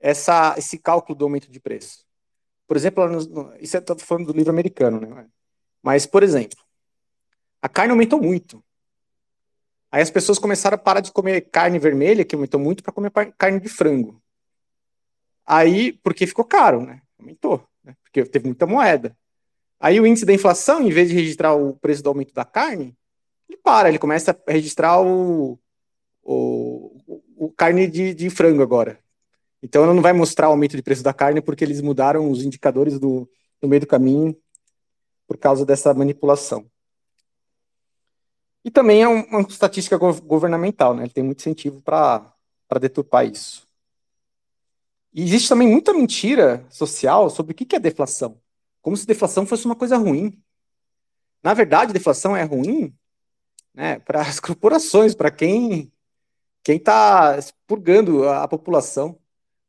essa, 0.00 0.54
esse 0.56 0.78
cálculo 0.78 1.16
do 1.16 1.24
aumento 1.24 1.50
de 1.50 1.60
preço. 1.60 2.06
Por 2.66 2.76
exemplo, 2.76 3.04
isso 3.60 3.76
eu 3.76 3.80
estou 3.80 3.98
falando 3.98 4.26
do 4.26 4.36
livro 4.36 4.50
americano, 4.50 5.00
né? 5.00 5.26
Mas, 5.82 6.06
por 6.06 6.22
exemplo, 6.22 6.58
a 7.62 7.68
carne 7.68 7.92
aumentou 7.92 8.20
muito. 8.20 8.62
Aí 9.90 10.02
as 10.02 10.10
pessoas 10.10 10.38
começaram 10.38 10.74
a 10.74 10.78
parar 10.78 11.00
de 11.00 11.10
comer 11.10 11.40
carne 11.50 11.78
vermelha, 11.78 12.24
que 12.24 12.34
aumentou 12.34 12.60
muito, 12.60 12.82
para 12.82 12.92
comer 12.92 13.10
carne 13.38 13.58
de 13.58 13.68
frango. 13.68 14.22
Aí, 15.46 15.94
porque 16.02 16.26
ficou 16.26 16.44
caro, 16.44 16.82
né? 16.82 17.00
Aumentou, 17.18 17.66
né? 17.82 17.96
porque 18.02 18.24
teve 18.26 18.46
muita 18.46 18.66
moeda. 18.66 19.16
Aí 19.80 19.98
o 19.98 20.06
índice 20.06 20.26
da 20.26 20.32
inflação, 20.34 20.82
em 20.82 20.90
vez 20.90 21.08
de 21.08 21.14
registrar 21.14 21.54
o 21.54 21.74
preço 21.74 22.02
do 22.02 22.08
aumento 22.10 22.34
da 22.34 22.44
carne, 22.44 22.94
ele 23.48 23.58
para, 23.58 23.88
ele 23.88 23.98
começa 23.98 24.38
a 24.46 24.52
registrar 24.52 25.00
o, 25.00 25.58
o, 26.22 27.24
o 27.36 27.52
carne 27.56 27.86
de, 27.86 28.12
de 28.12 28.28
frango 28.28 28.62
agora. 28.62 29.00
Então 29.62 29.84
ela 29.84 29.94
não 29.94 30.02
vai 30.02 30.12
mostrar 30.12 30.48
o 30.48 30.52
aumento 30.52 30.76
de 30.76 30.82
preço 30.82 31.02
da 31.02 31.12
carne 31.12 31.40
porque 31.40 31.64
eles 31.64 31.80
mudaram 31.80 32.30
os 32.30 32.42
indicadores 32.42 32.98
do, 32.98 33.28
no 33.60 33.68
meio 33.68 33.80
do 33.80 33.86
caminho 33.86 34.36
por 35.26 35.36
causa 35.36 35.66
dessa 35.66 35.92
manipulação. 35.92 36.70
E 38.64 38.70
também 38.70 39.02
é 39.02 39.08
uma 39.08 39.40
estatística 39.42 39.96
governamental, 39.96 40.94
né? 40.94 41.04
Ele 41.04 41.12
tem 41.12 41.24
muito 41.24 41.40
incentivo 41.40 41.80
para 41.80 42.34
deturpar 42.80 43.26
isso. 43.26 43.66
E 45.12 45.22
existe 45.22 45.48
também 45.48 45.68
muita 45.68 45.92
mentira 45.92 46.66
social 46.70 47.30
sobre 47.30 47.52
o 47.52 47.54
que 47.54 47.74
é 47.74 47.80
deflação. 47.80 48.40
Como 48.82 48.96
se 48.96 49.06
deflação 49.06 49.46
fosse 49.46 49.64
uma 49.64 49.76
coisa 49.76 49.96
ruim. 49.96 50.40
Na 51.42 51.54
verdade, 51.54 51.92
deflação 51.92 52.36
é 52.36 52.42
ruim 52.42 52.94
né, 53.74 53.98
para 54.00 54.20
as 54.20 54.38
corporações, 54.40 55.14
para 55.14 55.30
quem 55.30 55.92
quem 56.62 56.76
está 56.76 57.38
expurgando 57.38 58.28
a 58.28 58.46
população. 58.46 59.18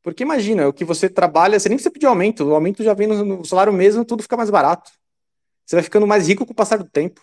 Porque 0.01 0.23
imagina, 0.23 0.67
o 0.67 0.73
que 0.73 0.85
você 0.85 1.09
trabalha, 1.09 1.59
você 1.59 1.67
nem 1.69 1.77
precisa 1.77 1.91
pedir 1.91 2.05
aumento, 2.05 2.45
o 2.45 2.55
aumento 2.55 2.83
já 2.83 2.93
vem 2.93 3.07
no, 3.07 3.43
salário 3.43 3.73
mesmo, 3.73 4.05
tudo 4.05 4.23
fica 4.23 4.37
mais 4.37 4.49
barato. 4.49 4.91
Você 5.65 5.75
vai 5.75 5.83
ficando 5.83 6.07
mais 6.07 6.27
rico 6.27 6.45
com 6.45 6.53
o 6.53 6.55
passar 6.55 6.77
do 6.77 6.89
tempo. 6.89 7.21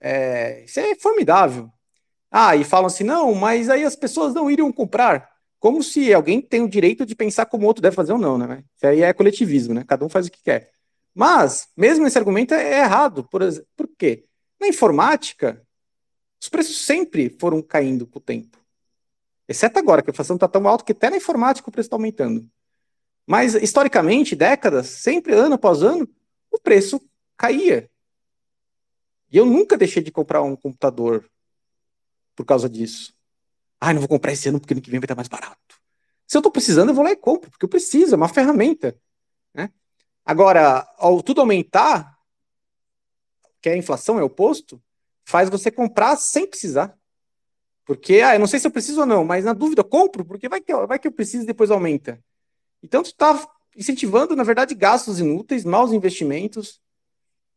É, 0.00 0.64
isso 0.64 0.78
é 0.80 0.94
formidável. 0.96 1.70
Ah, 2.30 2.56
e 2.56 2.64
falam 2.64 2.86
assim, 2.86 3.04
não, 3.04 3.34
mas 3.34 3.68
aí 3.70 3.84
as 3.84 3.96
pessoas 3.96 4.34
não 4.34 4.50
iriam 4.50 4.72
comprar. 4.72 5.30
Como 5.58 5.82
se 5.82 6.12
alguém 6.12 6.40
tem 6.42 6.62
o 6.62 6.68
direito 6.68 7.06
de 7.06 7.14
pensar 7.14 7.46
como 7.46 7.64
o 7.64 7.66
outro 7.66 7.82
deve 7.82 7.96
fazer 7.96 8.12
ou 8.12 8.18
não, 8.18 8.36
né? 8.36 8.64
Isso 8.76 8.86
aí 8.86 9.02
é 9.02 9.12
coletivismo, 9.12 9.74
né? 9.74 9.84
Cada 9.86 10.04
um 10.04 10.08
faz 10.08 10.26
o 10.26 10.30
que 10.30 10.42
quer. 10.42 10.70
Mas, 11.14 11.68
mesmo 11.76 12.06
esse 12.06 12.18
argumento 12.18 12.54
é 12.54 12.80
errado. 12.80 13.24
Por, 13.24 13.40
por 13.76 13.88
quê? 13.96 14.24
Na 14.60 14.68
informática, 14.68 15.64
os 16.40 16.48
preços 16.48 16.84
sempre 16.84 17.30
foram 17.38 17.62
caindo 17.62 18.06
com 18.06 18.18
o 18.18 18.22
tempo. 18.22 18.63
Exceto 19.48 19.78
agora, 19.78 20.02
que 20.02 20.10
a 20.10 20.12
inflação 20.12 20.36
está 20.36 20.48
tão 20.48 20.66
alta 20.66 20.84
que 20.84 20.92
até 20.92 21.10
na 21.10 21.16
informática 21.16 21.68
o 21.68 21.72
preço 21.72 21.86
está 21.86 21.96
aumentando. 21.96 22.48
Mas, 23.26 23.54
historicamente, 23.54 24.36
décadas, 24.36 24.86
sempre, 24.86 25.34
ano 25.34 25.54
após 25.54 25.82
ano, 25.82 26.08
o 26.50 26.58
preço 26.58 27.00
caía. 27.36 27.90
E 29.30 29.36
eu 29.36 29.46
nunca 29.46 29.76
deixei 29.76 30.02
de 30.02 30.10
comprar 30.10 30.42
um 30.42 30.56
computador 30.56 31.28
por 32.34 32.44
causa 32.44 32.68
disso. 32.68 33.14
Ah, 33.80 33.92
não 33.92 34.00
vou 34.00 34.08
comprar 34.08 34.32
esse 34.32 34.48
ano 34.48 34.60
porque 34.60 34.74
ano 34.74 34.80
que 34.80 34.90
vem 34.90 35.00
vai 35.00 35.04
estar 35.04 35.14
mais 35.14 35.28
barato. 35.28 35.58
Se 36.26 36.36
eu 36.36 36.40
estou 36.40 36.52
precisando, 36.52 36.90
eu 36.90 36.94
vou 36.94 37.04
lá 37.04 37.10
e 37.10 37.16
compro, 37.16 37.50
porque 37.50 37.64
eu 37.64 37.68
preciso, 37.68 38.14
é 38.14 38.16
uma 38.16 38.28
ferramenta. 38.28 38.96
Né? 39.52 39.70
Agora, 40.24 40.88
ao 40.96 41.22
tudo 41.22 41.40
aumentar, 41.40 42.18
que 43.60 43.68
a 43.68 43.76
inflação 43.76 44.18
é 44.18 44.22
o 44.22 44.26
oposto, 44.26 44.82
faz 45.24 45.48
você 45.48 45.70
comprar 45.70 46.16
sem 46.16 46.46
precisar. 46.46 46.98
Porque, 47.84 48.20
ah, 48.20 48.34
eu 48.34 48.40
não 48.40 48.46
sei 48.46 48.58
se 48.58 48.66
eu 48.66 48.70
preciso 48.70 49.00
ou 49.00 49.06
não, 49.06 49.24
mas 49.24 49.44
na 49.44 49.52
dúvida 49.52 49.84
compro, 49.84 50.24
porque 50.24 50.48
vai 50.48 50.60
que, 50.60 50.74
vai 50.86 50.98
que 50.98 51.06
eu 51.06 51.12
preciso 51.12 51.44
e 51.44 51.46
depois 51.46 51.70
aumenta. 51.70 52.18
Então, 52.82 53.02
tu 53.02 53.06
está 53.06 53.46
incentivando, 53.76 54.34
na 54.34 54.42
verdade, 54.42 54.74
gastos 54.74 55.20
inúteis, 55.20 55.64
maus 55.64 55.92
investimentos. 55.92 56.80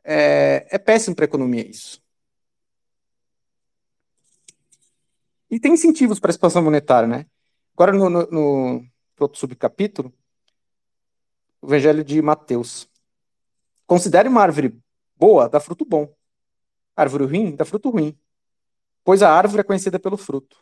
É, 0.04 0.68
é 0.70 0.78
péssimo 0.78 1.16
para 1.16 1.26
a 1.26 1.28
economia 1.28 1.68
isso. 1.68 2.02
E 5.50 5.60
tem 5.60 5.74
incentivos 5.74 6.20
para 6.20 6.32
expansão 6.32 6.62
monetária, 6.62 7.08
né? 7.08 7.26
Agora, 7.74 7.94
no, 7.94 8.10
no, 8.10 8.28
no 8.28 8.88
outro 9.20 9.40
subcapítulo, 9.40 10.14
o 11.62 11.68
Evangelho 11.68 12.04
de 12.04 12.22
Mateus. 12.22 12.90
Considere 13.86 14.28
uma 14.28 14.42
árvore 14.42 14.78
boa, 15.16 15.48
dá 15.48 15.60
fruto 15.60 15.86
bom. 15.86 16.14
Árvore 16.96 17.26
ruim, 17.26 17.56
dá 17.56 17.64
fruto 17.64 17.90
ruim. 17.90 18.18
Pois 19.08 19.24
a 19.24 19.32
árvore 19.32 19.62
é 19.62 19.64
conhecida 19.64 19.98
pelo 19.98 20.18
fruto. 20.18 20.58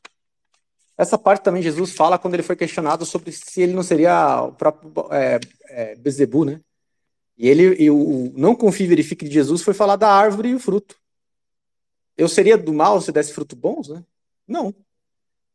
Essa 0.95 1.17
parte 1.17 1.41
também 1.41 1.63
Jesus 1.63 1.93
fala 1.93 2.19
quando 2.19 2.35
ele 2.35 2.43
foi 2.43 2.55
questionado 2.55 3.03
sobre 3.03 3.31
se 3.31 3.63
ele 3.63 3.73
não 3.73 3.81
seria 3.81 4.43
o 4.43 4.51
próprio 4.51 4.93
é, 5.11 5.39
é, 5.67 5.95
Bezebu, 5.95 6.45
né? 6.45 6.61
E 7.35 7.49
ele, 7.49 7.75
e 7.81 7.89
o 7.89 8.31
não 8.37 8.53
confie 8.53 8.83
e 8.83 8.87
verifique 8.87 9.25
de 9.25 9.33
Jesus 9.33 9.63
foi 9.63 9.73
falar 9.73 9.95
da 9.95 10.11
árvore 10.11 10.49
e 10.49 10.53
o 10.53 10.59
fruto. 10.59 10.95
Eu 12.15 12.27
seria 12.27 12.55
do 12.55 12.71
mal 12.71 13.01
se 13.01 13.11
desse 13.11 13.33
frutos 13.33 13.57
bons, 13.57 13.89
né? 13.89 14.05
Não. 14.47 14.71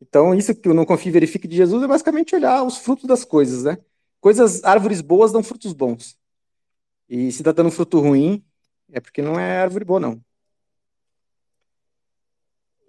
Então, 0.02 0.34
isso 0.34 0.52
que 0.52 0.68
eu 0.68 0.74
não 0.74 0.84
confio 0.84 1.10
e 1.10 1.12
verifique 1.12 1.46
de 1.46 1.54
Jesus 1.54 1.84
é 1.84 1.86
basicamente 1.86 2.34
olhar 2.34 2.64
os 2.64 2.78
frutos 2.78 3.04
das 3.04 3.24
coisas, 3.24 3.62
né? 3.62 3.78
Coisas, 4.20 4.64
árvores 4.64 5.00
boas 5.00 5.30
dão 5.30 5.44
frutos 5.44 5.72
bons. 5.72 6.18
E 7.08 7.30
se 7.30 7.40
está 7.40 7.52
dando 7.52 7.70
fruto 7.70 8.00
ruim, 8.00 8.44
é 8.90 8.98
porque 8.98 9.22
não 9.22 9.38
é 9.38 9.60
árvore 9.60 9.84
boa, 9.84 10.00
não. 10.00 10.20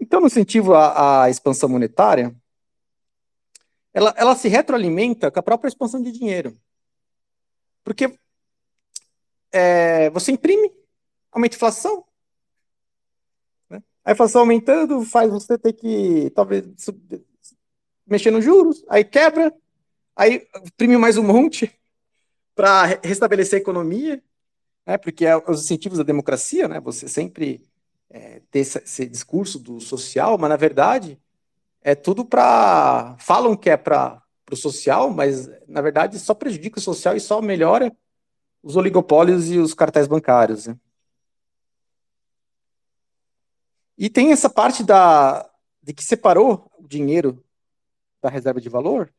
Então, 0.02 0.20
no 0.20 0.26
incentivo 0.26 0.74
à, 0.74 1.26
à 1.26 1.30
expansão 1.30 1.70
monetária, 1.70 2.36
ela, 3.94 4.12
ela 4.18 4.36
se 4.36 4.48
retroalimenta 4.48 5.30
com 5.30 5.40
a 5.40 5.44
própria 5.44 5.70
expansão 5.70 6.02
de 6.02 6.12
dinheiro. 6.12 6.58
Porque 7.84 8.18
é, 9.52 10.10
você 10.10 10.32
imprime, 10.32 10.72
aumenta 11.32 11.56
a 11.56 11.58
inflação. 11.58 12.04
Né? 13.70 13.84
A 14.04 14.12
inflação 14.14 14.42
aumentando 14.42 15.06
faz 15.06 15.30
você 15.30 15.56
ter 15.56 15.74
que, 15.74 16.32
talvez, 16.32 16.66
mexer 18.08 18.32
nos 18.32 18.44
juros, 18.44 18.84
aí 18.90 19.04
quebra, 19.04 19.54
aí 20.16 20.48
imprime 20.66 20.98
mais 20.98 21.16
um 21.16 21.24
monte 21.24 21.72
para 22.56 22.86
restabelecer 23.04 23.60
a 23.60 23.62
economia, 23.62 24.24
né? 24.84 24.98
porque 24.98 25.28
é 25.28 25.38
os 25.38 25.64
incentivos 25.64 26.00
da 26.00 26.04
democracia, 26.04 26.68
né? 26.68 26.80
você 26.80 27.08
sempre 27.08 27.71
é, 28.12 28.42
ter 28.52 28.60
esse, 28.60 28.78
esse 28.80 29.06
discurso 29.06 29.58
do 29.58 29.80
social, 29.80 30.38
mas 30.38 30.50
na 30.50 30.58
verdade 30.58 31.20
é 31.82 31.96
tudo 31.96 32.24
para. 32.26 33.16
Falam 33.20 33.56
que 33.56 33.70
é 33.70 33.78
para 33.78 34.22
o 34.52 34.56
social, 34.56 35.10
mas 35.10 35.50
na 35.68 35.82
verdade 35.82 36.20
só 36.20 36.34
prejudica 36.34 36.80
o 36.80 36.82
social 36.82 37.16
e 37.16 37.20
só 37.20 37.42
melhora 37.42 37.92
os 38.62 38.76
oligopólios 38.76 39.50
e 39.50 39.58
os 39.58 39.74
cartéis 39.74 40.08
bancários. 40.08 40.68
Né? 40.68 40.78
E 43.98 44.10
tem 44.10 44.32
essa 44.32 44.50
parte 44.50 44.84
da, 44.84 45.50
de 45.82 45.94
que 45.94 46.04
separou 46.04 46.70
o 46.78 46.88
dinheiro 46.88 47.44
da 48.22 48.30
reserva 48.30 48.62
de 48.62 48.70
valor, 48.70 49.12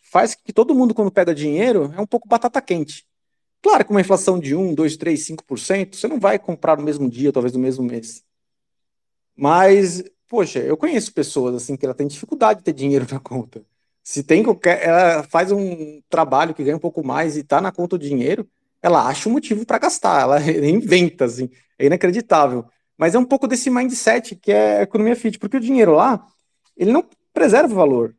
faz 0.00 0.34
que 0.34 0.52
todo 0.52 0.74
mundo, 0.74 0.94
quando 0.94 1.10
pega 1.10 1.34
dinheiro, 1.34 1.92
é 1.96 2.00
um 2.00 2.06
pouco 2.06 2.28
batata 2.28 2.60
quente. 2.60 3.06
Claro, 3.62 3.84
com 3.84 3.94
uma 3.94 4.00
inflação 4.00 4.38
de 4.38 4.54
1, 4.54 4.74
2, 4.74 4.96
3, 4.96 5.26
5%, 5.26 5.96
você 5.96 6.06
não 6.06 6.20
vai 6.20 6.38
comprar 6.38 6.76
no 6.76 6.84
mesmo 6.84 7.08
dia, 7.08 7.32
talvez 7.32 7.52
no 7.52 7.58
mesmo 7.58 7.84
mês. 7.84 8.25
Mas, 9.36 10.02
poxa, 10.28 10.60
eu 10.60 10.76
conheço 10.76 11.12
pessoas 11.12 11.54
assim 11.54 11.76
que 11.76 11.84
ela 11.84 11.94
tem 11.94 12.06
dificuldade 12.06 12.60
de 12.60 12.64
ter 12.64 12.72
dinheiro 12.72 13.06
na 13.10 13.20
conta. 13.20 13.64
Se 14.02 14.22
tem 14.22 14.42
qualquer, 14.42 14.82
ela 14.84 15.22
faz 15.24 15.52
um 15.52 16.00
trabalho 16.08 16.54
que 16.54 16.62
ganha 16.64 16.76
um 16.76 16.80
pouco 16.80 17.04
mais 17.04 17.36
e 17.36 17.40
está 17.40 17.60
na 17.60 17.72
conta 17.72 17.96
o 17.96 17.98
dinheiro, 17.98 18.48
ela 18.80 19.06
acha 19.06 19.28
um 19.28 19.32
motivo 19.32 19.66
para 19.66 19.78
gastar, 19.78 20.22
ela 20.22 20.40
inventa, 20.68 21.24
assim, 21.24 21.50
é 21.78 21.86
inacreditável. 21.86 22.64
Mas 22.96 23.14
é 23.14 23.18
um 23.18 23.24
pouco 23.24 23.46
desse 23.46 23.68
mindset 23.68 24.36
que 24.36 24.52
é 24.52 24.78
a 24.78 24.82
economia 24.82 25.16
fit, 25.16 25.38
porque 25.38 25.56
o 25.56 25.60
dinheiro 25.60 25.94
lá, 25.94 26.24
ele 26.76 26.92
não 26.92 27.04
preserva 27.34 27.72
o 27.72 27.76
valor. 27.76 28.14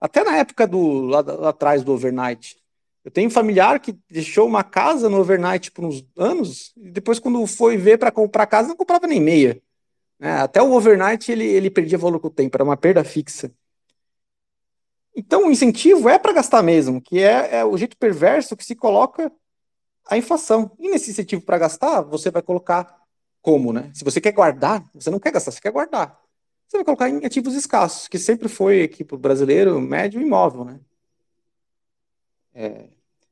Até 0.00 0.24
na 0.24 0.36
época 0.36 0.66
do 0.66 1.02
lá, 1.02 1.20
lá 1.20 1.48
atrás 1.50 1.82
do 1.84 1.92
overnight, 1.92 2.56
eu 3.04 3.10
tenho 3.10 3.28
um 3.28 3.30
familiar 3.30 3.80
que 3.80 3.96
deixou 4.10 4.46
uma 4.46 4.62
casa 4.62 5.08
no 5.08 5.18
overnight 5.18 5.70
por 5.72 5.84
uns 5.84 6.04
anos, 6.16 6.72
e 6.76 6.90
depois, 6.90 7.18
quando 7.18 7.44
foi 7.46 7.76
ver 7.76 7.98
para 7.98 8.12
comprar 8.12 8.46
casa, 8.46 8.68
não 8.68 8.76
comprava 8.76 9.06
nem 9.06 9.20
meia. 9.20 9.60
Né? 10.22 10.40
Até 10.40 10.62
o 10.62 10.70
overnight 10.72 11.32
ele, 11.32 11.44
ele 11.44 11.68
perdia 11.68 11.98
valor 11.98 12.20
com 12.20 12.28
o 12.28 12.30
tempo, 12.30 12.56
era 12.56 12.62
uma 12.62 12.76
perda 12.76 13.02
fixa. 13.02 13.52
Então, 15.16 15.48
o 15.48 15.50
incentivo 15.50 16.08
é 16.08 16.16
para 16.16 16.32
gastar 16.32 16.62
mesmo, 16.62 17.02
que 17.02 17.18
é, 17.18 17.56
é, 17.56 17.64
o 17.64 17.76
jeito 17.76 17.96
perverso 17.96 18.56
que 18.56 18.64
se 18.64 18.76
coloca 18.76 19.32
a 20.06 20.16
inflação. 20.16 20.70
E 20.78 20.88
nesse 20.88 21.10
incentivo 21.10 21.42
para 21.42 21.58
gastar, 21.58 22.02
você 22.02 22.30
vai 22.30 22.40
colocar 22.40 23.02
como, 23.42 23.72
né? 23.72 23.90
Se 23.92 24.04
você 24.04 24.20
quer 24.20 24.30
guardar, 24.30 24.88
você 24.94 25.10
não 25.10 25.18
quer 25.18 25.32
gastar, 25.32 25.50
você 25.50 25.60
quer 25.60 25.72
guardar. 25.72 26.16
Você 26.68 26.76
vai 26.76 26.84
colocar 26.84 27.08
em 27.08 27.26
ativos 27.26 27.56
escassos, 27.56 28.06
que 28.06 28.16
sempre 28.16 28.48
foi 28.48 28.84
aqui 28.84 29.02
para 29.02 29.16
o 29.16 29.18
brasileiro 29.18 29.80
médio 29.80 30.22
imóvel, 30.22 30.64
né? 30.64 30.80
É. 32.54 32.84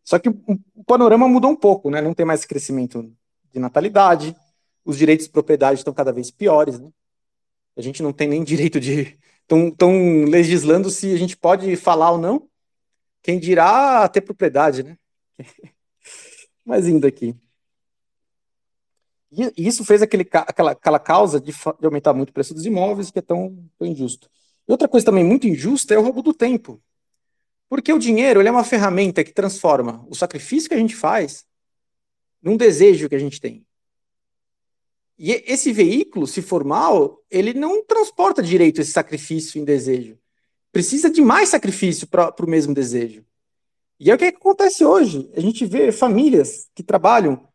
Só 0.03 0.19
que 0.19 0.29
o 0.29 0.85
panorama 0.85 1.29
mudou 1.29 1.53
um 1.53 1.57
pouco, 1.57 1.89
né? 1.89 2.01
Não 2.01 2.15
tem 2.15 2.27
mais 2.27 2.45
crescimento 2.45 3.15
de 3.53 3.61
natalidade, 3.61 4.37
os 4.91 4.99
direitos 4.99 5.27
de 5.27 5.33
propriedade 5.33 5.81
estão 5.81 5.95
cada 5.95 6.13
vez 6.13 6.31
piores, 6.31 6.79
né? 6.79 6.91
A 7.77 7.81
gente 7.81 8.03
não 8.03 8.13
tem 8.13 8.29
nem 8.29 8.45
direito 8.45 8.79
de. 8.79 9.19
Estão 9.43 10.25
legislando 10.29 10.91
se 10.91 11.13
a 11.13 11.17
gente 11.17 11.37
pode 11.37 11.75
falar 11.77 12.13
ou 12.13 12.19
não. 12.19 12.49
Quem 13.23 13.39
dirá 13.39 14.09
ter 14.09 14.21
propriedade, 14.21 14.83
né? 14.83 14.99
Mas 16.65 16.87
indo 16.87 17.07
aqui. 17.07 17.35
E 19.33 19.67
isso 19.67 19.85
fez 19.85 20.03
aquele, 20.03 20.29
aquela, 20.33 20.73
aquela 20.73 20.99
causa 20.99 21.41
de, 21.41 21.53
de, 21.53 21.87
aumentar 21.87 22.13
muito 22.13 22.31
o 22.31 22.33
preço 22.33 22.53
dos 22.53 22.67
imóveis, 22.67 23.11
que 23.11 23.19
é 23.19 23.23
tão, 23.23 23.65
tão 23.79 23.87
injusto. 23.87 24.29
E 24.67 24.73
outra 24.73 24.89
coisa 24.89 25.07
também 25.07 25.25
muito 25.25 25.47
injusta 25.47 25.95
é 25.95 25.99
o 25.99 26.03
roubo 26.03 26.23
do 26.23 26.35
tempo. 26.35 26.83
Porque 27.69 27.93
o 27.93 27.99
dinheiro 27.99 28.41
é 28.41 28.51
uma 28.51 28.65
ferramenta 28.65 29.23
que 29.23 29.33
transforma 29.33 30.05
o 30.09 30.15
sacrifício 30.15 30.69
que 30.69 30.75
a 30.75 30.79
gente 30.79 30.97
faz 30.97 31.47
num 32.43 32.57
desejo 32.57 33.09
que 33.09 33.15
a 33.15 33.19
gente 33.19 33.41
tem. 33.41 33.65
E 35.23 35.45
esse 35.47 35.71
veículo, 35.71 36.27
se 36.27 36.41
for 36.41 36.65
mal, 36.65 37.23
ele 37.31 37.53
não 37.53 37.85
transporta 37.85 38.43
direito 38.43 38.81
esse 38.81 38.91
sacrifício 38.91 39.61
em 39.61 39.65
desejo. 39.67 40.19
Precisa 40.73 41.11
de 41.11 41.21
mais 41.21 41.51
sacrifício 41.51 42.07
para 42.07 42.35
o 42.41 42.49
mesmo 42.49 42.73
desejo. 42.73 43.23
E 43.99 44.11
é 44.11 44.15
o 44.15 44.17
que, 44.17 44.25
é 44.25 44.33
que 44.33 44.39
acontece 44.39 44.83
hoje. 44.83 45.31
A 45.37 45.41
gente 45.41 45.67
vê 45.67 45.93
famílias 45.93 46.71
que 46.75 46.83
trabalham 46.83 47.47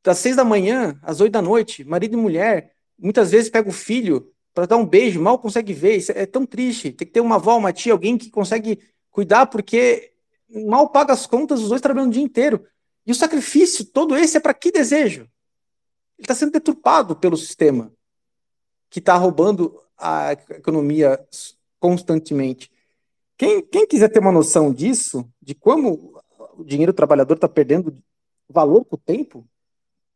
das 0.00 0.18
seis 0.18 0.36
da 0.36 0.44
manhã 0.44 0.96
às 1.02 1.20
oito 1.20 1.32
da 1.32 1.42
noite, 1.42 1.82
marido 1.82 2.16
e 2.16 2.20
mulher, 2.20 2.72
muitas 2.96 3.32
vezes 3.32 3.50
pega 3.50 3.68
o 3.68 3.72
filho 3.72 4.32
para 4.54 4.66
dar 4.66 4.76
um 4.76 4.86
beijo, 4.86 5.20
mal 5.20 5.40
consegue 5.40 5.72
ver, 5.72 5.96
isso 5.96 6.12
é 6.12 6.24
tão 6.24 6.46
triste. 6.46 6.92
Tem 6.92 7.04
que 7.04 7.14
ter 7.14 7.20
uma 7.20 7.34
avó, 7.34 7.58
uma 7.58 7.72
tia, 7.72 7.92
alguém 7.92 8.16
que 8.16 8.30
consegue 8.30 8.78
cuidar, 9.10 9.46
porque 9.46 10.12
mal 10.48 10.88
paga 10.90 11.12
as 11.12 11.26
contas, 11.26 11.60
os 11.60 11.70
dois 11.70 11.80
trabalham 11.80 12.08
o 12.08 12.12
dia 12.12 12.22
inteiro. 12.22 12.64
E 13.04 13.10
o 13.10 13.14
sacrifício 13.14 13.84
todo 13.86 14.16
esse 14.16 14.36
é 14.36 14.40
para 14.40 14.54
que 14.54 14.70
desejo? 14.70 15.28
Ele 16.18 16.24
está 16.24 16.34
sendo 16.34 16.52
deturpado 16.52 17.16
pelo 17.16 17.36
sistema, 17.36 17.92
que 18.88 18.98
está 18.98 19.16
roubando 19.16 19.80
a 19.98 20.32
economia 20.32 21.24
constantemente. 21.78 22.70
Quem, 23.36 23.62
quem 23.62 23.86
quiser 23.86 24.08
ter 24.08 24.18
uma 24.18 24.32
noção 24.32 24.72
disso, 24.72 25.28
de 25.40 25.54
como 25.54 26.20
o 26.56 26.64
dinheiro 26.64 26.92
do 26.92 26.96
trabalhador 26.96 27.34
está 27.34 27.48
perdendo 27.48 27.96
valor 28.48 28.84
com 28.84 28.96
o 28.96 28.98
tempo, 28.98 29.46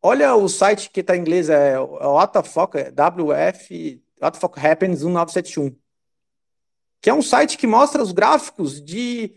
olha 0.00 0.34
o 0.34 0.48
site 0.48 0.90
que 0.90 1.00
está 1.00 1.16
em 1.16 1.20
inglês, 1.20 1.50
é, 1.50 1.78
WTF, 1.78 2.58
WF, 2.92 4.02
WTF 4.20 4.66
Happens 4.66 5.02
1971 5.02 5.76
que 7.00 7.08
é 7.08 7.14
um 7.14 7.22
site 7.22 7.56
que 7.56 7.66
mostra 7.66 8.02
os 8.02 8.12
gráficos 8.12 8.80
de 8.80 9.32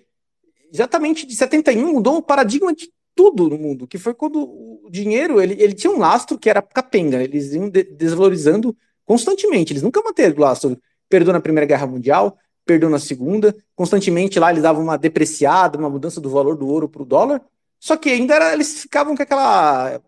exatamente 0.72 1.26
de 1.26 1.36
71, 1.36 1.94
mudou 1.94 2.18
o 2.18 2.24
paradigma 2.24 2.74
de 2.74 2.92
tudo 3.16 3.50
no 3.50 3.58
mundo, 3.58 3.88
que 3.88 3.98
foi 3.98 4.14
quando 4.14 4.82
dinheiro 4.90 5.42
ele, 5.42 5.56
ele 5.62 5.74
tinha 5.74 5.92
um 5.92 6.00
lastro 6.00 6.38
que 6.38 6.50
era 6.50 6.62
capenga, 6.62 7.22
eles 7.22 7.54
iam 7.54 7.70
de, 7.70 7.84
desvalorizando 7.84 8.76
constantemente, 9.06 9.74
eles 9.74 9.84
nunca 9.84 10.02
manteram 10.02 10.36
o 10.36 10.42
lastro. 10.42 10.80
Perdeu 11.10 11.34
na 11.34 11.40
Primeira 11.40 11.68
Guerra 11.68 11.86
Mundial, 11.86 12.38
perdeu 12.66 12.90
na 12.90 13.00
Segunda, 13.00 13.56
constantemente 13.76 14.40
lá 14.40 14.52
eles 14.52 14.64
davam 14.64 14.84
uma 14.84 14.98
depreciada, 14.98 15.78
uma 15.78 15.90
mudança 15.90 16.20
do 16.20 16.30
valor 16.30 16.56
do 16.56 16.68
ouro 16.68 16.90
para 16.90 17.02
o 17.02 17.06
dólar, 17.06 17.42
só 17.80 17.98
que 17.98 18.10
ainda 18.10 18.36
era, 18.36 18.54
eles 18.54 18.82
ficavam 18.82 19.16
com 19.16 19.22
aquela 19.22 20.02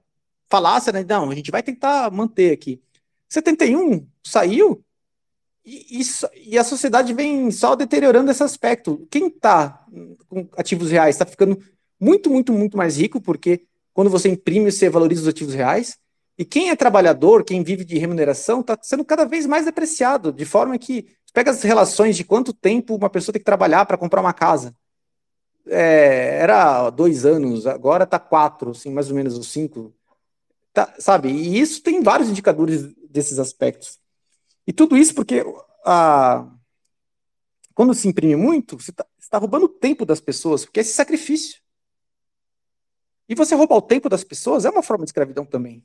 falácia, 0.49 0.93
né? 0.93 1.05
Não, 1.07 1.29
a 1.29 1.35
gente 1.35 1.51
vai 1.51 1.61
tentar 1.61 2.09
manter 2.11 2.51
aqui. 2.53 2.81
71 3.27 4.07
saiu 4.23 4.83
e, 5.65 5.99
e, 5.99 6.51
e 6.51 6.57
a 6.57 6.63
sociedade 6.63 7.13
vem 7.13 7.51
só 7.51 7.75
deteriorando 7.75 8.31
esse 8.31 8.43
aspecto. 8.43 9.05
Quem 9.09 9.27
está 9.27 9.83
com 10.29 10.47
ativos 10.55 10.91
reais 10.91 11.15
está 11.15 11.25
ficando 11.25 11.57
muito, 11.99 12.29
muito, 12.29 12.51
muito 12.53 12.77
mais 12.77 12.97
rico, 12.97 13.21
porque 13.21 13.65
quando 13.93 14.09
você 14.09 14.29
imprime, 14.29 14.71
você 14.71 14.89
valoriza 14.89 15.21
os 15.21 15.27
ativos 15.27 15.53
reais. 15.53 15.97
E 16.37 16.43
quem 16.43 16.69
é 16.69 16.75
trabalhador, 16.75 17.43
quem 17.43 17.63
vive 17.63 17.85
de 17.85 17.97
remuneração, 17.97 18.59
está 18.59 18.77
sendo 18.81 19.05
cada 19.05 19.25
vez 19.25 19.45
mais 19.45 19.65
depreciado, 19.65 20.33
de 20.33 20.43
forma 20.43 20.77
que 20.77 21.07
pega 21.33 21.51
as 21.51 21.61
relações 21.63 22.15
de 22.15 22.23
quanto 22.23 22.53
tempo 22.53 22.95
uma 22.95 23.09
pessoa 23.09 23.33
tem 23.33 23.39
que 23.39 23.45
trabalhar 23.45 23.85
para 23.85 23.97
comprar 23.97 24.21
uma 24.21 24.33
casa. 24.33 24.75
É, 25.67 26.39
era 26.41 26.89
dois 26.89 27.25
anos, 27.25 27.65
agora 27.65 28.03
está 28.03 28.19
quatro, 28.19 28.71
assim, 28.71 28.91
mais 28.91 29.09
ou 29.09 29.15
menos, 29.15 29.37
os 29.37 29.47
cinco. 29.51 29.93
Tá, 30.73 30.93
sabe? 30.99 31.29
E 31.29 31.59
isso 31.59 31.81
tem 31.81 32.03
vários 32.03 32.29
indicadores 32.29 32.93
desses 33.09 33.39
aspectos. 33.39 33.97
E 34.67 34.73
tudo 34.73 34.97
isso 34.97 35.15
porque 35.15 35.45
a, 35.85 36.45
quando 37.73 37.93
se 37.93 38.07
imprime 38.07 38.35
muito, 38.35 38.79
você 38.79 38.91
está 38.91 39.05
tá 39.29 39.37
roubando 39.37 39.65
o 39.65 39.69
tempo 39.69 40.05
das 40.05 40.19
pessoas, 40.19 40.65
porque 40.65 40.79
é 40.79 40.81
esse 40.81 40.93
sacrifício. 40.93 41.59
E 43.27 43.35
você 43.35 43.55
roubar 43.55 43.77
o 43.77 43.81
tempo 43.81 44.07
das 44.07 44.23
pessoas 44.23 44.65
é 44.65 44.69
uma 44.69 44.83
forma 44.83 45.03
de 45.03 45.09
escravidão 45.09 45.45
também. 45.45 45.83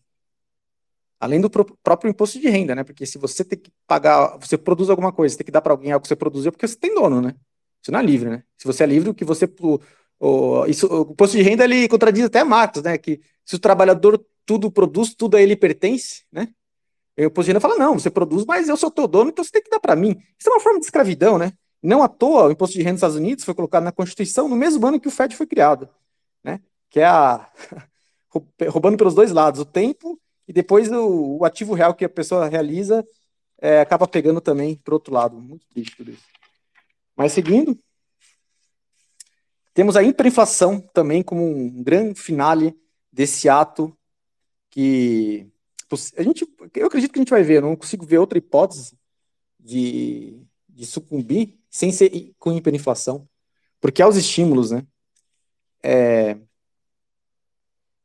Além 1.19 1.41
do 1.41 1.51
próprio 1.51 2.11
imposto 2.11 2.41
de 2.41 2.49
renda, 2.49 2.75
né? 2.75 2.85
Porque 2.85 3.05
se 3.05 3.19
você 3.19 3.45
tem 3.45 3.59
que 3.59 3.71
pagar, 3.87 4.39
você 4.39 4.57
produz 4.57 4.89
alguma 4.89 5.13
coisa, 5.13 5.33
você 5.33 5.39
tem 5.39 5.45
que 5.45 5.53
dar 5.53 5.61
para 5.61 5.73
alguém 5.73 5.93
algo 5.93 6.03
que 6.03 6.09
você 6.09 6.17
produziu, 6.17 6.51
porque 6.51 6.67
você 6.67 6.77
tem 6.77 6.95
dono, 6.95 7.21
né? 7.21 7.35
Você 7.83 7.91
não 7.91 7.99
é 8.01 8.03
livre, 8.03 8.31
né? 8.31 8.43
Se 8.57 8.67
você 8.67 8.85
é 8.85 8.87
livre, 8.87 9.11
o 9.11 9.15
que 9.15 9.25
você. 9.25 9.49
O, 10.19 10.67
isso, 10.67 10.87
o 10.87 11.13
imposto 11.13 11.37
de 11.37 11.43
renda 11.43 11.65
ele 11.65 11.89
contradiz 11.89 12.25
até 12.25 12.45
Marx, 12.45 12.83
né? 12.83 12.97
Que 12.97 13.21
se 13.45 13.57
o 13.57 13.59
trabalhador 13.59 14.25
tudo 14.47 14.71
produz, 14.71 15.15
tudo 15.15 15.37
a 15.37 15.43
ele 15.43 15.57
pertence, 15.57 16.25
né? 16.33 16.49
E 17.17 17.25
o 17.25 17.27
imposto 17.27 17.47
de 17.47 17.51
renda 17.53 17.61
fala: 17.61 17.77
não, 17.77 17.99
você 17.99 18.11
produz, 18.11 18.45
mas 18.47 18.69
eu 18.69 18.77
sou 18.77 18.91
teu 18.91 19.07
dono, 19.07 19.31
então 19.31 19.45
você 19.45 19.51
tem 19.51 19.63
que 19.63 19.71
dar 19.71 19.81
para 19.81 19.97
mim. 19.97 20.17
Isso 20.39 20.49
é 20.49 20.53
uma 20.53 20.61
forma 20.61 20.79
de 20.79 20.87
escravidão, 20.87 21.39
né? 21.39 21.53
Não 21.83 22.03
à 22.03 22.09
toa, 22.09 22.49
o 22.49 22.51
imposto 22.51 22.77
de 22.77 22.83
renda 22.83 22.93
dos 22.93 22.99
Estados 22.99 23.17
Unidos 23.17 23.45
foi 23.45 23.55
colocado 23.55 23.85
na 23.85 23.93
Constituição 23.93 24.49
no 24.49 24.57
mesmo 24.57 24.87
ano 24.87 25.01
que 25.01 25.09
o 25.09 25.11
Fed 25.11 25.35
foi 25.37 25.47
criado? 25.47 25.89
Que 26.91 27.01
é 27.01 27.07
a 27.07 27.51
roubando 28.71 28.99
pelos 28.99 29.15
dois 29.15 29.33
lados, 29.33 29.61
o 29.61 29.65
tempo 29.65 30.21
e 30.47 30.53
depois 30.53 30.91
o, 30.91 31.39
o 31.39 31.45
ativo 31.45 31.75
real 31.75 31.95
que 31.95 32.05
a 32.05 32.09
pessoa 32.09 32.49
realiza 32.49 33.07
é, 33.61 33.81
acaba 33.81 34.09
pegando 34.09 34.41
também 34.41 34.77
para 34.77 34.95
outro 34.95 35.15
lado. 35.15 35.41
Muito 35.41 35.67
triste 35.69 35.97
tudo 35.97 36.11
isso. 36.11 36.25
Mas 37.17 37.33
seguindo, 37.33 37.79
temos 39.73 39.97
a 39.97 40.03
hiperinflação 40.03 40.81
também 40.93 41.23
como 41.23 41.45
um 41.47 41.83
grande 41.83 42.21
finale 42.21 42.75
desse 43.13 43.49
ato 43.49 43.97
que 44.71 45.51
a 46.17 46.23
gente, 46.23 46.47
eu 46.75 46.87
acredito 46.87 47.13
que 47.13 47.19
a 47.19 47.23
gente 47.23 47.31
vai 47.31 47.43
ver, 47.43 47.57
eu 47.57 47.63
não 47.63 47.77
consigo 47.77 48.07
ver 48.07 48.19
outra 48.19 48.39
hipótese 48.39 48.97
de, 49.59 50.41
de 50.69 50.87
sucumbir 50.87 51.59
sem 51.69 51.91
ser 51.91 52.33
com 52.39 52.53
hiperinflação, 52.53 53.29
porque 53.81 54.01
há 54.01 54.09
os 54.09 54.17
estímulos, 54.17 54.71
né? 54.71 54.87
É... 55.83 56.39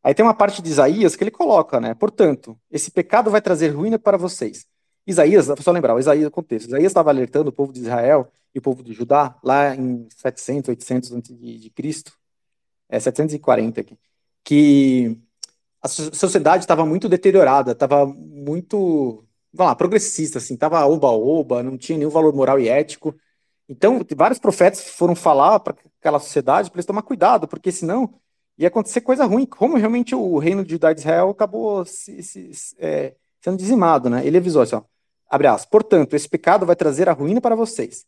Aí 0.05 0.13
tem 0.13 0.23
uma 0.23 0.35
parte 0.35 0.61
de 0.61 0.69
Isaías 0.69 1.15
que 1.15 1.23
ele 1.23 1.31
coloca, 1.31 1.81
né? 1.81 1.95
Portanto, 1.95 2.55
esse 2.69 2.91
pecado 2.91 3.31
vai 3.31 3.41
trazer 3.41 3.69
ruína 3.69 3.97
para 3.97 4.17
vocês. 4.17 4.67
Isaías, 5.07 5.47
só 5.59 5.71
lembrar, 5.71 5.95
o 5.95 5.99
Isaías, 5.99 6.29
contexto, 6.29 6.67
Isaías 6.67 6.91
estava 6.91 7.09
alertando 7.09 7.49
o 7.49 7.51
povo 7.51 7.73
de 7.73 7.79
Israel 7.79 8.31
e 8.53 8.59
o 8.59 8.61
povo 8.61 8.83
de 8.83 8.93
Judá, 8.93 9.35
lá 9.43 9.75
em 9.75 10.07
700, 10.15 10.69
800 10.69 11.11
antes 11.11 11.35
de, 11.35 11.71
Cristo, 11.71 12.13
é 12.87 12.99
740 12.99 13.81
aqui, 13.81 13.97
que 14.43 15.19
a 15.81 15.87
sociedade 15.87 16.65
estava 16.65 16.85
muito 16.85 17.09
deteriorada, 17.09 17.71
estava 17.71 18.05
muito, 18.05 19.25
vamos 19.51 19.71
lá, 19.71 19.75
progressista, 19.75 20.37
assim, 20.37 20.53
estava 20.53 20.85
oba-oba, 20.85 21.63
não 21.63 21.79
tinha 21.79 21.97
nenhum 21.97 22.11
valor 22.11 22.31
moral 22.31 22.59
e 22.59 22.69
ético. 22.69 23.15
Então, 23.67 24.05
vários 24.15 24.37
profetas 24.37 24.81
foram 24.81 25.15
falar 25.15 25.59
para 25.61 25.75
aquela 25.99 26.19
sociedade 26.19 26.69
para 26.69 26.77
eles 26.77 26.85
tomar 26.85 27.01
cuidado, 27.01 27.47
porque 27.47 27.71
senão 27.71 28.13
ia 28.57 28.67
acontecer 28.67 29.01
coisa 29.01 29.25
ruim, 29.25 29.45
como 29.45 29.77
realmente 29.77 30.15
o 30.15 30.37
reino 30.37 30.63
de 30.63 30.71
Judá 30.71 30.91
e 30.91 30.95
Israel 30.95 31.29
acabou 31.29 31.85
se, 31.85 32.23
se, 32.23 32.51
é, 32.77 33.15
sendo 33.41 33.57
dizimado, 33.57 34.09
né? 34.09 34.25
Ele 34.25 34.37
avisou 34.37 34.61
assim, 34.61 34.75
ó, 34.75 34.83
abre 35.29 35.47
aspas, 35.47 35.69
portanto, 35.69 36.15
esse 36.15 36.27
pecado 36.27 36.65
vai 36.65 36.75
trazer 36.75 37.09
a 37.09 37.13
ruína 37.13 37.41
para 37.41 37.55
vocês. 37.55 38.05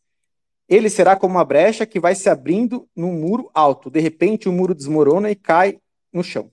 Ele 0.68 0.90
será 0.90 1.16
como 1.16 1.34
uma 1.34 1.44
brecha 1.44 1.86
que 1.86 1.98
vai 1.98 2.14
se 2.14 2.28
abrindo 2.28 2.88
num 2.94 3.12
muro 3.12 3.50
alto. 3.54 3.90
De 3.90 4.00
repente, 4.00 4.48
o 4.48 4.52
muro 4.52 4.74
desmorona 4.74 5.30
e 5.30 5.34
cai 5.34 5.80
no 6.12 6.22
chão. 6.22 6.50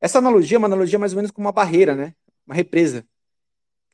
Essa 0.00 0.18
analogia 0.18 0.56
é 0.56 0.58
uma 0.58 0.66
analogia 0.66 0.98
mais 0.98 1.12
ou 1.12 1.16
menos 1.16 1.30
como 1.30 1.46
uma 1.46 1.52
barreira, 1.52 1.94
né? 1.94 2.14
Uma 2.46 2.54
represa. 2.54 3.06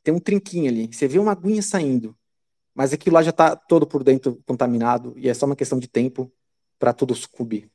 Tem 0.03 0.13
um 0.13 0.19
trinquinho 0.19 0.69
ali. 0.69 0.87
Você 0.87 1.07
vê 1.07 1.19
uma 1.19 1.33
aguinha 1.33 1.61
saindo, 1.61 2.15
mas 2.73 2.93
aquilo 2.93 3.15
lá 3.15 3.23
já 3.23 3.31
está 3.31 3.55
todo 3.55 3.85
por 3.85 4.03
dentro 4.03 4.41
contaminado 4.45 5.13
e 5.17 5.27
é 5.27 5.33
só 5.33 5.45
uma 5.45 5.55
questão 5.55 5.79
de 5.79 5.87
tempo 5.87 6.31
para 6.79 6.93
tudo 6.93 7.13
sucumbir. 7.15 7.69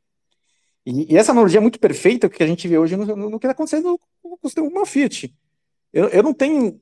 E, 0.91 1.15
e, 1.15 1.17
essa 1.17 1.33
analogia 1.33 1.59
é 1.59 1.61
muito 1.61 1.79
perfeita 1.79 2.29
que 2.29 2.43
a 2.43 2.47
gente 2.47 2.67
vê 2.67 2.77
hoje 2.77 2.97
no, 2.97 3.07
no, 3.07 3.31
no 3.31 3.39
que 3.39 3.47
está 3.47 3.53
acontecendo 3.53 3.99
com 4.21 4.37
o 4.43 4.49
sistema 4.49 4.85
Fiat. 4.85 5.33
Eu, 5.93 6.09
eu 6.09 6.23
não 6.23 6.35
tenho 6.35 6.81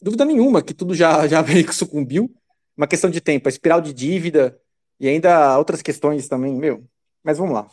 dúvida 0.00 0.24
nenhuma 0.24 0.62
que 0.62 0.72
tudo 0.72 0.94
já, 0.94 1.26
já 1.26 1.42
meio 1.42 1.66
que 1.66 1.74
sucumbiu. 1.74 2.32
Uma 2.76 2.86
questão 2.86 3.10
de 3.10 3.20
tempo, 3.20 3.48
a 3.48 3.50
espiral 3.50 3.80
de 3.80 3.92
dívida 3.92 4.58
e 4.98 5.08
ainda 5.08 5.58
outras 5.58 5.82
questões 5.82 6.28
também, 6.28 6.54
meu. 6.54 6.86
Mas 7.22 7.38
vamos 7.38 7.54
lá. 7.54 7.68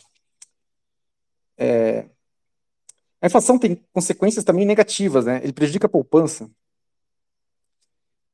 É, 1.57 2.05
a 3.21 3.27
inflação 3.27 3.57
tem 3.59 3.75
consequências 3.93 4.43
também 4.43 4.65
negativas, 4.65 5.25
né? 5.25 5.39
Ele 5.43 5.53
prejudica 5.53 5.87
a 5.87 5.89
poupança. 5.89 6.49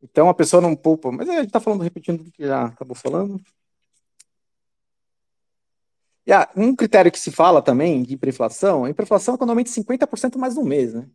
Então 0.01 0.29
a 0.29 0.33
pessoa 0.33 0.61
não 0.61 0.75
poupa. 0.75 1.11
Mas 1.11 1.27
a 1.29 1.33
gente 1.33 1.47
está 1.47 1.59
falando, 1.59 1.81
repetindo 1.81 2.21
o 2.21 2.31
que 2.31 2.45
já 2.45 2.65
acabou 2.65 2.95
falando. 2.95 3.39
E, 6.25 6.33
ah, 6.33 6.49
um 6.55 6.75
critério 6.75 7.11
que 7.11 7.19
se 7.19 7.31
fala 7.31 7.61
também 7.61 8.03
de 8.03 8.15
hiperinflação, 8.15 8.85
a 8.85 8.89
hiperinflação 8.89 9.35
é 9.35 9.37
aumenta 9.41 9.69
50% 9.69 10.37
mais 10.37 10.55
no 10.55 10.63
mês, 10.63 10.93
né? 10.93 11.07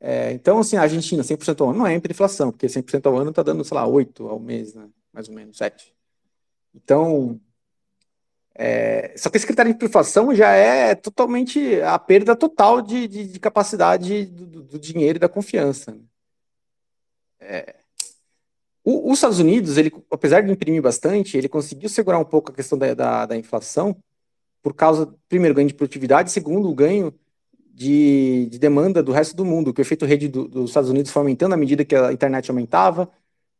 É, 0.00 0.32
então, 0.32 0.58
assim, 0.58 0.76
a 0.76 0.82
Argentina, 0.82 1.22
100% 1.22 1.60
ao 1.62 1.70
ano, 1.70 1.78
não 1.80 1.86
é 1.86 1.94
hiperinflação, 1.96 2.52
porque 2.52 2.68
100% 2.68 3.06
ao 3.06 3.16
ano 3.16 3.30
está 3.30 3.42
dando, 3.42 3.64
sei 3.64 3.74
lá, 3.74 3.86
8 3.86 4.28
ao 4.28 4.38
mês, 4.38 4.74
né? 4.74 4.88
Mais 5.12 5.28
ou 5.28 5.34
menos, 5.34 5.56
7. 5.56 5.94
Então, 6.74 7.40
é, 8.54 9.14
só 9.16 9.28
que 9.30 9.36
esse 9.36 9.46
critério 9.46 9.72
de 9.72 9.76
hiperinflação 9.76 10.34
já 10.34 10.50
é 10.52 10.94
totalmente 10.94 11.80
a 11.82 11.98
perda 11.98 12.36
total 12.36 12.80
de, 12.80 13.08
de, 13.08 13.26
de 13.26 13.40
capacidade 13.40 14.26
do, 14.26 14.62
do, 14.62 14.78
dinheiro 14.78 15.16
e 15.16 15.20
da 15.20 15.28
confiança. 15.28 15.92
Né? 15.92 16.00
É, 17.40 17.83
o, 18.84 19.10
os 19.10 19.18
Estados 19.18 19.38
Unidos, 19.38 19.78
ele, 19.78 19.92
apesar 20.10 20.42
de 20.42 20.52
imprimir 20.52 20.82
bastante, 20.82 21.38
ele 21.38 21.48
conseguiu 21.48 21.88
segurar 21.88 22.18
um 22.18 22.24
pouco 22.24 22.52
a 22.52 22.54
questão 22.54 22.78
da, 22.78 22.92
da, 22.94 23.26
da 23.26 23.36
inflação 23.36 23.96
por 24.62 24.74
causa, 24.74 25.14
primeiro, 25.28 25.54
ganho 25.54 25.68
de 25.68 25.74
produtividade, 25.74 26.30
segundo, 26.30 26.70
o 26.70 26.74
ganho 26.74 27.14
de, 27.74 28.46
de, 28.50 28.58
demanda 28.58 29.02
do 29.02 29.12
resto 29.12 29.36
do 29.36 29.44
mundo, 29.44 29.74
que 29.74 29.80
o 29.80 29.82
efeito 29.82 30.06
rede 30.06 30.28
do, 30.28 30.48
dos 30.48 30.70
Estados 30.70 30.90
Unidos 30.90 31.10
foi 31.12 31.20
aumentando 31.20 31.54
à 31.54 31.56
medida 31.56 31.84
que 31.84 31.94
a 31.94 32.12
internet 32.12 32.50
aumentava, 32.50 33.10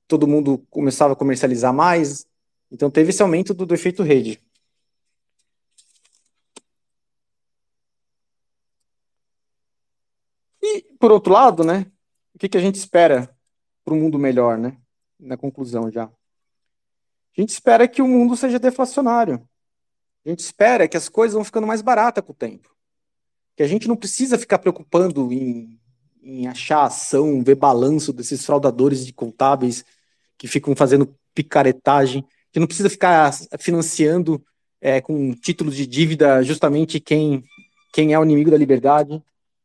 todo 0.08 0.26
mundo 0.26 0.58
começava 0.70 1.12
a 1.14 1.16
comercializar 1.16 1.74
mais, 1.74 2.26
então 2.70 2.90
teve 2.90 3.10
esse 3.10 3.22
aumento 3.22 3.54
do, 3.54 3.66
do 3.66 3.74
efeito 3.74 4.02
rede. 4.02 4.40
E, 10.62 10.82
por 10.98 11.12
outro 11.12 11.32
lado, 11.32 11.64
né, 11.64 11.86
o 12.34 12.38
que, 12.38 12.48
que 12.48 12.58
a 12.58 12.60
gente 12.60 12.76
espera 12.76 13.34
para 13.84 13.94
um 13.94 14.00
mundo 14.00 14.18
melhor, 14.18 14.58
né? 14.58 14.76
Na 15.24 15.38
conclusão 15.38 15.90
já. 15.90 16.04
A 16.04 17.40
gente 17.40 17.48
espera 17.48 17.88
que 17.88 18.02
o 18.02 18.06
mundo 18.06 18.36
seja 18.36 18.58
deflacionário. 18.58 19.48
A 20.24 20.28
gente 20.28 20.40
espera 20.40 20.86
que 20.86 20.96
as 20.96 21.08
coisas 21.08 21.34
vão 21.34 21.42
ficando 21.42 21.66
mais 21.66 21.80
baratas 21.80 22.22
com 22.22 22.32
o 22.32 22.36
tempo. 22.36 22.74
Que 23.56 23.62
a 23.62 23.66
gente 23.66 23.88
não 23.88 23.96
precisa 23.96 24.38
ficar 24.38 24.58
preocupando 24.58 25.32
em, 25.32 25.80
em 26.22 26.46
achar 26.46 26.84
ação, 26.84 27.42
ver 27.42 27.54
balanço 27.54 28.12
desses 28.12 28.44
fraudadores 28.44 29.04
de 29.04 29.12
contábeis 29.12 29.84
que 30.36 30.46
ficam 30.46 30.76
fazendo 30.76 31.16
picaretagem. 31.34 32.24
Que 32.52 32.60
não 32.60 32.66
precisa 32.66 32.90
ficar 32.90 33.32
financiando 33.58 34.44
é, 34.80 35.00
com 35.00 35.32
títulos 35.32 35.74
de 35.74 35.86
dívida 35.86 36.42
justamente 36.42 37.00
quem, 37.00 37.42
quem 37.92 38.12
é 38.12 38.18
o 38.18 38.24
inimigo 38.24 38.50
da 38.50 38.58
liberdade. 38.58 39.22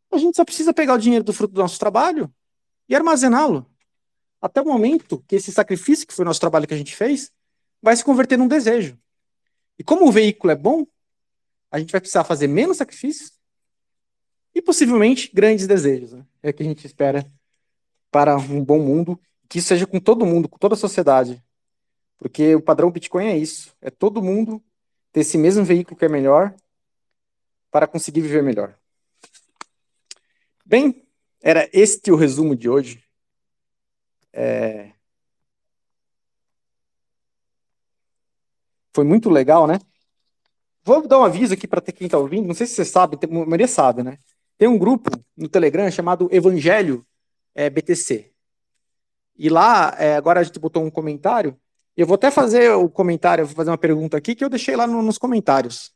A 0.09 0.17
gente 0.17 0.37
só 0.37 0.45
precisa 0.45 0.73
pegar 0.73 0.93
o 0.93 0.99
dinheiro 0.99 1.23
do 1.23 1.33
fruto 1.33 1.53
do 1.53 1.61
nosso 1.61 1.77
trabalho 1.77 2.33
e 2.87 2.95
armazená-lo. 2.95 3.68
Até 4.41 4.61
o 4.61 4.65
momento 4.65 5.23
que 5.27 5.35
esse 5.35 5.51
sacrifício, 5.51 6.07
que 6.07 6.13
foi 6.13 6.23
o 6.23 6.25
nosso 6.25 6.39
trabalho 6.39 6.67
que 6.67 6.73
a 6.73 6.77
gente 6.77 6.95
fez, 6.95 7.31
vai 7.81 7.95
se 7.95 8.03
converter 8.03 8.37
num 8.37 8.47
desejo. 8.47 8.97
E 9.77 9.83
como 9.83 10.07
o 10.07 10.11
veículo 10.11 10.51
é 10.51 10.55
bom, 10.55 10.85
a 11.71 11.79
gente 11.79 11.91
vai 11.91 12.01
precisar 12.01 12.23
fazer 12.23 12.47
menos 12.47 12.77
sacrifícios 12.77 13.31
e 14.53 14.61
possivelmente 14.61 15.29
grandes 15.33 15.67
desejos. 15.67 16.13
Né? 16.13 16.25
É 16.43 16.49
o 16.49 16.53
que 16.53 16.63
a 16.63 16.65
gente 16.65 16.85
espera 16.85 17.25
para 18.11 18.35
um 18.37 18.63
bom 18.63 18.79
mundo, 18.79 19.19
que 19.47 19.59
isso 19.59 19.67
seja 19.67 19.85
com 19.85 19.99
todo 19.99 20.25
mundo, 20.25 20.49
com 20.49 20.57
toda 20.57 20.73
a 20.75 20.77
sociedade. 20.77 21.41
Porque 22.17 22.55
o 22.55 22.61
padrão 22.61 22.91
Bitcoin 22.91 23.27
é 23.27 23.37
isso: 23.37 23.73
é 23.81 23.89
todo 23.89 24.21
mundo 24.21 24.61
ter 25.11 25.21
esse 25.21 25.37
mesmo 25.37 25.63
veículo 25.63 25.97
que 25.97 26.05
é 26.05 26.09
melhor 26.09 26.53
para 27.71 27.87
conseguir 27.87 28.21
viver 28.21 28.43
melhor. 28.43 28.75
Bem, 30.65 31.07
era 31.41 31.69
este 31.71 32.11
o 32.11 32.15
resumo 32.15 32.55
de 32.55 32.69
hoje. 32.69 33.03
É... 34.33 34.91
Foi 38.93 39.03
muito 39.03 39.29
legal, 39.29 39.67
né? 39.67 39.79
Vou 40.83 41.07
dar 41.07 41.19
um 41.19 41.23
aviso 41.23 41.53
aqui 41.53 41.67
para 41.67 41.81
quem 41.81 42.05
está 42.05 42.17
ouvindo. 42.17 42.47
Não 42.47 42.55
sei 42.55 42.65
se 42.65 42.73
você 42.73 42.85
sabe, 42.85 43.17
a 43.21 43.27
maioria 43.27 43.67
sabe, 43.67 44.03
né? 44.03 44.17
Tem 44.57 44.67
um 44.67 44.77
grupo 44.77 45.11
no 45.37 45.47
Telegram 45.47 45.89
chamado 45.91 46.27
Evangelho 46.31 47.05
é, 47.55 47.69
BTC. 47.69 48.31
E 49.37 49.49
lá, 49.49 49.95
é, 49.97 50.15
agora 50.15 50.41
a 50.41 50.43
gente 50.43 50.59
botou 50.59 50.83
um 50.83 50.89
comentário. 50.91 51.57
Eu 51.95 52.05
vou 52.07 52.15
até 52.15 52.29
fazer 52.31 52.71
o 52.71 52.89
comentário, 52.89 53.45
vou 53.45 53.55
fazer 53.55 53.69
uma 53.69 53.77
pergunta 53.77 54.17
aqui 54.17 54.35
que 54.35 54.43
eu 54.43 54.49
deixei 54.49 54.75
lá 54.75 54.85
no, 54.87 55.01
nos 55.01 55.17
comentários. 55.17 55.93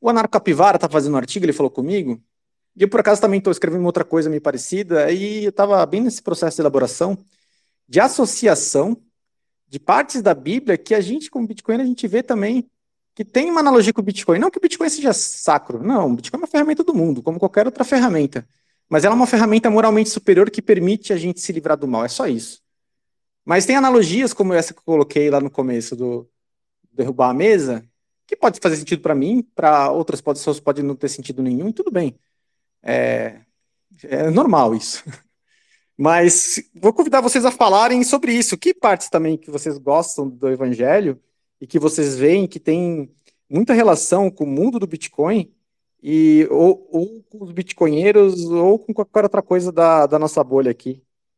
O 0.00 0.08
Anarco 0.08 0.30
Capivara 0.30 0.76
está 0.76 0.88
fazendo 0.88 1.14
um 1.14 1.18
artigo, 1.18 1.44
ele 1.44 1.52
falou 1.52 1.70
comigo. 1.70 2.22
E 2.76 2.82
eu, 2.82 2.88
por 2.88 3.00
acaso, 3.00 3.20
também 3.20 3.38
estou 3.38 3.50
escrevendo 3.50 3.84
outra 3.84 4.04
coisa 4.04 4.30
meio 4.30 4.40
parecida. 4.40 5.10
E 5.10 5.44
eu 5.44 5.50
estava 5.50 5.84
bem 5.86 6.00
nesse 6.00 6.22
processo 6.22 6.56
de 6.56 6.62
elaboração 6.62 7.18
de 7.88 7.98
associação 7.98 8.96
de 9.68 9.80
partes 9.80 10.22
da 10.22 10.32
Bíblia 10.32 10.78
que 10.78 10.94
a 10.94 11.00
gente, 11.00 11.28
como 11.28 11.46
Bitcoin, 11.46 11.80
a 11.80 11.84
gente 11.84 12.06
vê 12.06 12.22
também 12.22 12.70
que 13.14 13.24
tem 13.24 13.50
uma 13.50 13.60
analogia 13.60 13.92
com 13.92 14.00
o 14.00 14.04
Bitcoin. 14.04 14.38
Não 14.38 14.50
que 14.50 14.58
o 14.58 14.60
Bitcoin 14.60 14.88
seja 14.88 15.12
sacro, 15.12 15.82
não. 15.82 16.12
O 16.12 16.14
Bitcoin 16.14 16.38
é 16.38 16.42
uma 16.42 16.46
ferramenta 16.46 16.84
do 16.84 16.94
mundo, 16.94 17.20
como 17.20 17.38
qualquer 17.38 17.66
outra 17.66 17.82
ferramenta. 17.82 18.46
Mas 18.88 19.04
ela 19.04 19.14
é 19.14 19.16
uma 19.16 19.26
ferramenta 19.26 19.68
moralmente 19.68 20.08
superior 20.08 20.48
que 20.50 20.62
permite 20.62 21.12
a 21.12 21.16
gente 21.16 21.40
se 21.40 21.52
livrar 21.52 21.76
do 21.76 21.88
mal. 21.88 22.04
É 22.04 22.08
só 22.08 22.28
isso. 22.28 22.62
Mas 23.44 23.66
tem 23.66 23.74
analogias 23.74 24.32
como 24.32 24.54
essa 24.54 24.72
que 24.72 24.78
eu 24.78 24.84
coloquei 24.84 25.28
lá 25.28 25.40
no 25.40 25.50
começo 25.50 25.96
do 25.96 26.28
derrubar 26.92 27.30
a 27.30 27.34
mesa, 27.34 27.84
que 28.26 28.36
pode 28.36 28.60
fazer 28.60 28.76
sentido 28.76 29.02
para 29.02 29.14
mim, 29.14 29.42
para 29.54 29.90
outras 29.90 30.20
pessoas 30.20 30.60
pode 30.60 30.82
não 30.82 30.94
ter 30.94 31.08
sentido 31.08 31.42
nenhum, 31.42 31.68
e 31.68 31.72
tudo 31.72 31.90
bem. 31.90 32.16
É, 32.82 33.40
é 34.04 34.30
normal 34.30 34.74
isso. 34.74 35.04
Mas 35.96 36.62
vou 36.74 36.92
convidar 36.92 37.20
vocês 37.20 37.44
a 37.44 37.50
falarem 37.50 38.02
sobre 38.02 38.32
isso. 38.32 38.56
Que 38.56 38.72
partes 38.72 39.10
também 39.10 39.36
que 39.36 39.50
vocês 39.50 39.76
gostam 39.78 40.28
do 40.28 40.48
evangelho 40.48 41.20
e 41.60 41.66
que 41.66 41.78
vocês 41.78 42.16
veem 42.16 42.46
que 42.46 42.58
tem 42.58 43.10
muita 43.48 43.74
relação 43.74 44.30
com 44.30 44.44
o 44.44 44.46
mundo 44.46 44.78
do 44.78 44.86
Bitcoin 44.86 45.52
e 46.02 46.46
ou, 46.50 46.88
ou 46.90 47.22
com 47.24 47.44
os 47.44 47.52
bitcoinheiros 47.52 48.44
ou 48.46 48.78
com 48.78 48.94
qualquer 48.94 49.24
outra 49.24 49.42
coisa 49.42 49.70
da, 49.70 50.06
da 50.06 50.18
nossa 50.18 50.42
bolha 50.42 50.70
aqui. 50.70 51.02